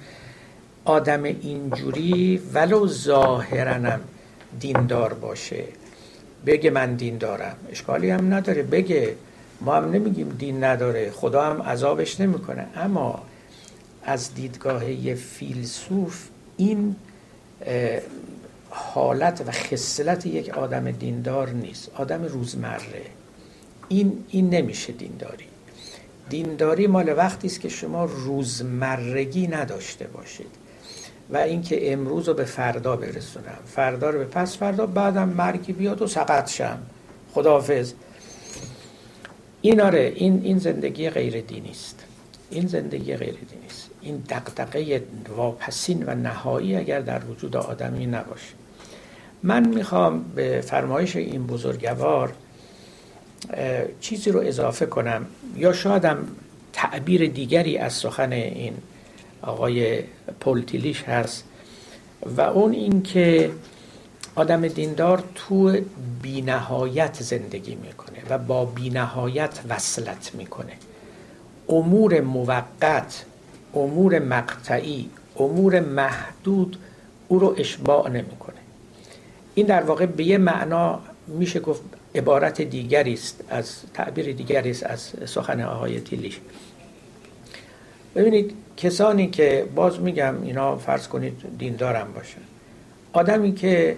[0.86, 4.00] آدم اینجوری ولو ظاهرنم
[4.60, 5.64] دیندار باشه.
[6.46, 7.56] بگه من دین دارم.
[7.72, 8.64] اشکالی هم نداره.
[8.64, 9.16] بگه.
[9.62, 11.12] ما هم نمیگیم دین نداره.
[11.12, 12.68] خدا هم عذابش نمی‌کنه.
[12.76, 13.24] اما
[14.04, 16.96] از دیدگاه یه فیلسوف این
[18.78, 21.92] حالت و خصلت یک آدم دیندار نیست.
[21.96, 23.02] آدم روزمره.
[23.90, 25.46] این این نمیشه دینداری.
[26.30, 30.52] دینداری مال وقتی است که شما روزمرگی نداشته باشید.
[31.30, 33.58] و اینکه امروز رو به فردا برسونم.
[33.66, 36.80] فردا رو به پس فردا بعدم مرگی بیاد و سقط شم.
[37.34, 37.94] خداحافظ.
[39.62, 42.04] این آره این این زندگی غیر دینی است.
[42.50, 43.90] این زندگی غیر دینی است.
[44.02, 45.04] این دقدقه
[45.38, 48.65] واپسین و نهایی اگر در وجود آدمی نباشه.
[49.46, 52.34] من می‌خوام به فرمایش این بزرگوار
[54.02, 55.26] چیزی رو اضافه کنم.
[55.56, 56.18] یا شایدم
[56.74, 58.74] تعبیر دیگری از سخن این
[59.42, 60.04] آقای
[60.40, 61.44] پولتیلیش هست
[62.38, 63.52] و اون این که
[64.36, 65.78] آدم دیندار تو
[66.22, 70.74] بینهایت زندگی می‌کنه و با بینهایت وصلت می‌کنه.
[71.70, 73.26] امور موقت
[73.74, 76.78] امور مقطعی امور محدود
[77.28, 78.55] او رو اشباع نمی‌کنه.
[79.56, 81.82] این در واقع به یه معنا میشه گفت
[82.16, 86.40] عبارت دیگری است از تعبیر دیگری است از سخن آقای تیلیش.
[88.16, 92.42] ببینید کسانی که باز میگم اینا فرض کنید دیندارم باشن
[93.14, 93.98] آدمی که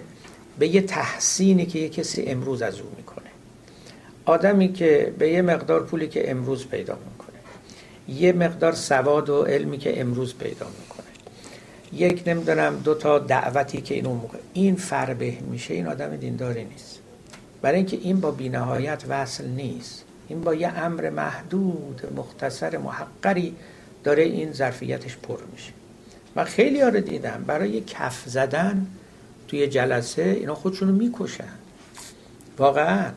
[0.58, 3.26] به یه تحسینی که یه کسی امروز از او می‌کنه.
[4.24, 7.38] آدمی که به یه مقدار پولی که امروز پیدا می‌کنه.
[8.20, 10.97] یه مقدار سواد و علمی که امروز پیدا می‌کنه.
[11.92, 14.40] یک نمی‌دونم دو تا دعوتی که اینو می‌کنه.
[14.52, 16.98] این فربه میشه این آدم دینداری نیست.
[17.62, 20.04] برای اینکه این با بینهایت وصل نیست.
[20.28, 23.56] این با یه امر محدود مختصر محقری
[24.04, 25.72] داره این ظرفیتش پر میشه.
[26.36, 28.86] من خیلی ها رو دیدم برای کف زدن
[29.48, 31.44] توی جلسه اینا خودشونو می‌کشن.
[32.58, 33.10] واقعا.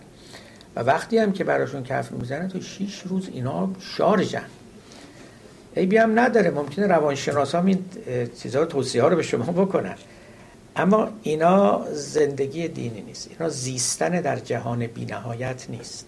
[0.76, 4.45] و وقتی هم که براشون کف می‌زنه تو شیش روز اینا شارژن.
[5.76, 6.49] ای هم نداره.
[6.49, 7.86] ممکنه روانشناس هم این
[8.41, 9.95] چیزها رو توصیه ها رو به شما بکنن.
[10.76, 13.30] اما اینا زندگی دینی نیست.
[13.32, 16.07] اینا زیستن در جهان بینهایت نیست.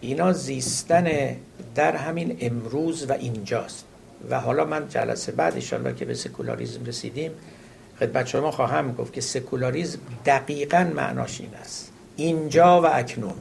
[0.00, 1.36] اینا زیستن
[1.74, 3.84] در همین امروز و اینجاست.
[4.30, 7.30] و حالا من جلسه بعد ایشالله که به سکولاریزم رسیدیم
[8.00, 11.92] خدمت شما خواهم گفت که سکولاریزم دقیقا معناش این است.
[12.16, 13.34] اینجا و اکنون.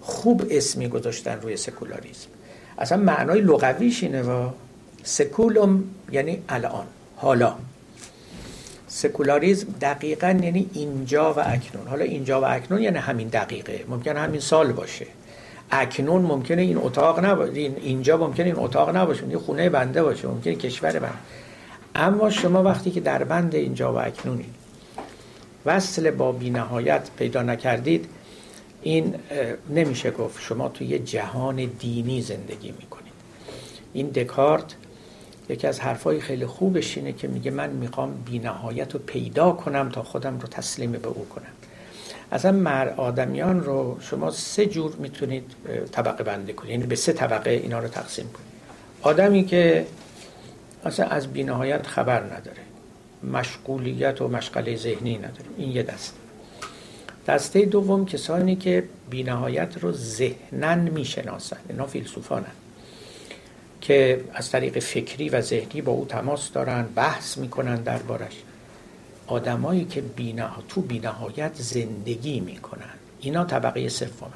[0.00, 2.28] خوب اسمی گذاشتن روی سکولاریزم.
[2.78, 4.48] اصلا معنای لغویش اینه و
[5.02, 7.54] saeculum یعنی الان حالا.
[8.88, 11.86] سکولاریزم دقیقا یعنی اینجا و اکنون.
[11.86, 13.84] حالا اینجا و اکنون یعنی همین دقیقه.
[13.88, 15.06] ممکن همین سال باشه.
[15.70, 17.52] اکنون ممکنه این اتاق نباشه.
[17.52, 19.24] اینجا ممکنه این اتاق نباشه.
[19.24, 20.28] این خونه بنده باشه.
[20.28, 21.14] ممکنه کشور بنده.
[21.94, 24.46] اما شما وقتی که در بند اینجا و اکنونی
[25.66, 28.08] وصل با بینهایت پیدا نکردید
[28.86, 29.14] این
[29.70, 33.12] نمیشه گفت شما توی یه جهان دینی زندگی می‌کنید.
[33.92, 34.74] این دکارت
[35.48, 40.02] یکی از حرفای خیلی خوبش اینه که میگه من می‌خوام بینهایت رو پیدا کنم تا
[40.02, 41.44] خودم رو تسلیم به او کنم.
[42.32, 45.52] اصلا مر آدمیان رو شما سه جور می‌تونید
[45.92, 46.70] طبقه بندی کنید.
[46.70, 48.46] یعنی به سه طبقه اینا رو تقسیم کنید.
[49.02, 49.86] آدمی که
[50.84, 52.62] اصلا از بینهایت خبر نداره.
[53.32, 55.46] مشغولیت و مشغله ذهنی نداره.
[55.56, 56.25] این یه دسته.
[57.26, 62.52] دسته دوم کسانی که بینهایت رو ذهنن می‌شناسن اینا فیلسوفانن
[63.80, 68.42] که از طریق فکری و ذهنی با او تماس دارن بحث می‌کنن دربارش.
[69.26, 70.50] آدمایی که بینا...
[70.68, 74.32] تو بینهایت زندگی می‌کنن اینا طبقه سومن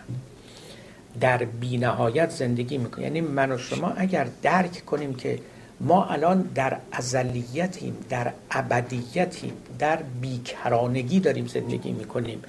[1.21, 5.39] در بینهایت زندگی می‌کنن یعنی من و شما اگر درک کنیم که
[5.81, 12.43] ما الان در ازلیتیم در ابدیتیم در بیکرانگی داریم زندگی می‌کنیم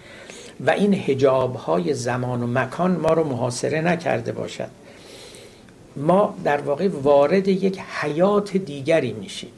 [0.65, 4.69] و این هجاب های زمان و مکان ما رو محاصره نکرده باشد.
[5.95, 9.51] ما در واقع وارد یک حیات دیگری میشیم.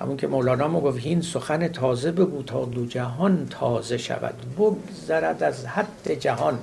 [0.00, 4.34] همون که مولانا ما گفت این سخن تازه بگو تا دو جهان تازه شود.
[4.58, 6.58] بگذرد از حد جهان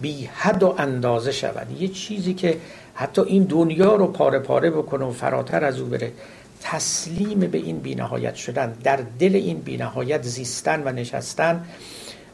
[0.00, 1.80] بی حد و اندازه شود.
[1.80, 2.56] یه چیزی که
[2.94, 6.12] حتی این دنیا رو پاره پاره بکنه و فراتر از او بره
[6.60, 11.64] تسلیم به این بینهایت شدن در دل این بینهایت زیستن و نشستن.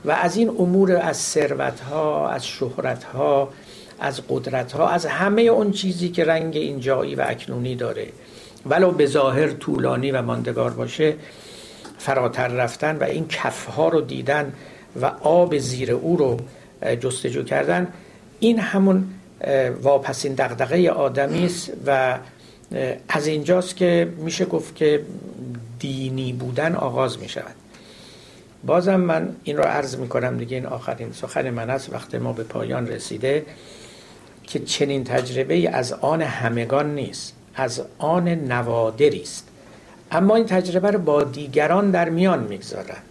[0.04, 3.48] و از این امور از ثروت ها از شهرت ها
[4.00, 8.06] از قدرت ها از همه اون چیزی که رنگ اینجایی و اکنونی داره.
[8.66, 11.14] ولو به ظاهر طولانی و ماندگار باشه
[11.98, 14.52] فراتر رفتن و این کفها رو دیدن
[15.00, 16.36] و آب زیر او رو
[17.00, 17.92] جستجو کردن
[18.40, 19.06] این همون
[19.82, 22.18] واپسین دغدغه آدمی است و
[23.08, 25.02] از اینجاست که میشه گفت که
[25.78, 27.54] دینی بودن آغاز می شود
[28.66, 32.32] بازم من این رو عرض می کنم دیگه این آخرین سخن من است وقت ما
[32.32, 33.46] به پایان رسیده
[34.42, 39.48] که چنین تجربه از آن همگان نیست از آن نوادری است.
[40.12, 43.02] اما این تجربه رو با دیگران در میان می‌گذارن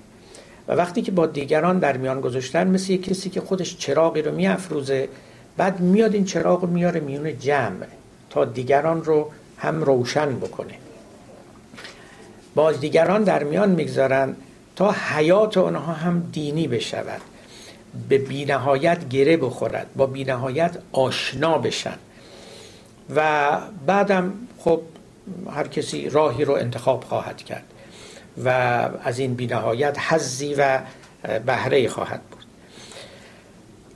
[0.68, 4.36] و وقتی که با دیگران در میان گذاشتن مثل یک کسی که خودش چراغی رو
[4.36, 5.10] میافروزه
[5.58, 7.86] بعد میاد این چراغ رو میاره میون جمع
[8.30, 10.74] تا دیگران رو هم روشن بکنه.
[12.56, 14.36] با دیگران در میان می‌گذارن
[14.76, 17.22] تا حیات آنها هم دینی بشود.
[18.10, 21.98] به بینهایت گره بخورد با بینهایت آشنا بشن.
[23.16, 23.52] و
[23.86, 24.82] بعدم خب
[25.52, 27.64] هر کسی راهی رو انتخاب خواهد کرد
[28.46, 28.50] و
[29.04, 30.80] از این بینهایت حزی و
[31.46, 32.46] بهره خواهد بود.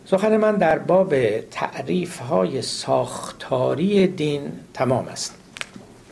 [0.06, 5.36] سخن من در باب تعریف های ساختاری دین تمام است.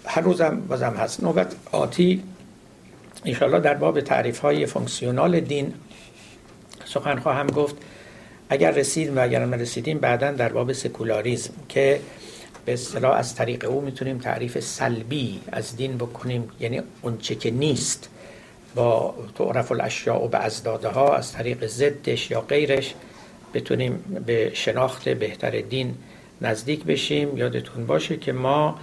[0.05, 1.24] هر روزم بازم هست.
[1.24, 2.24] نوبت آتی.
[3.26, 5.74] انشاءالله در باب تعریف های فونکسیونال دین
[6.86, 7.76] سخن خواهم گفت.
[8.49, 11.99] اگر رسیدیم و اگر رسیدیم بعدا در باب سکولاریزم که
[12.65, 16.49] به اصطلاح از طریق او می‌تونیم تعریف سلبی از دین بکنیم.
[16.59, 18.09] یعنی اونچه که نیست
[18.76, 22.93] با تعرف الاشیاء و به ازداده ها از طریق ضدش یا غیرش
[23.53, 25.95] بتونیم به شناخت بهتر دین
[26.41, 27.38] نزدیک بشیم.
[27.38, 28.80] یادتون باشه که ما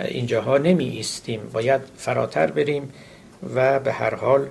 [0.00, 2.92] اینجاها نمی ایستیم باید فراتر بریم.
[3.54, 4.48] و به هر حال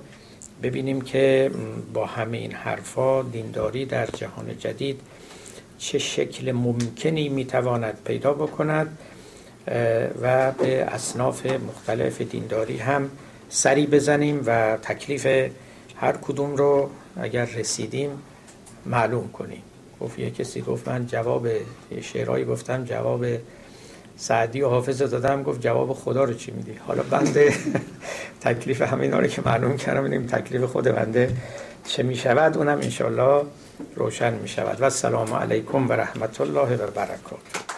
[0.62, 1.50] ببینیم که
[1.94, 5.00] با همه این حرفا دینداری در جهان جدید
[5.78, 8.98] چه شکل ممکنی می‌تواند پیدا بکند
[10.22, 13.10] و به اصناف مختلف دینداری هم
[13.48, 15.26] سری بزنیم و تکلیف
[15.96, 18.10] هر کدوم رو اگر رسیدیم
[18.86, 19.62] معلوم کنیم.
[20.00, 21.48] گفت یه کسی گفت من جواب
[22.02, 23.24] شعرهایی گفتم جواب
[24.16, 27.54] سعدی و حافظ دادم گفت جواب خدا رو چی میدی؟ حالا بنده
[28.44, 31.36] تکلیف همین رو که معلوم کردم ببینیم تکلیف خود بنده
[31.84, 32.56] چه می‌شود.
[32.56, 33.44] اونم انشالله
[33.94, 34.80] روشن می‌شود.
[34.80, 37.75] و السلام علیکم و رحمت الله و برکاته.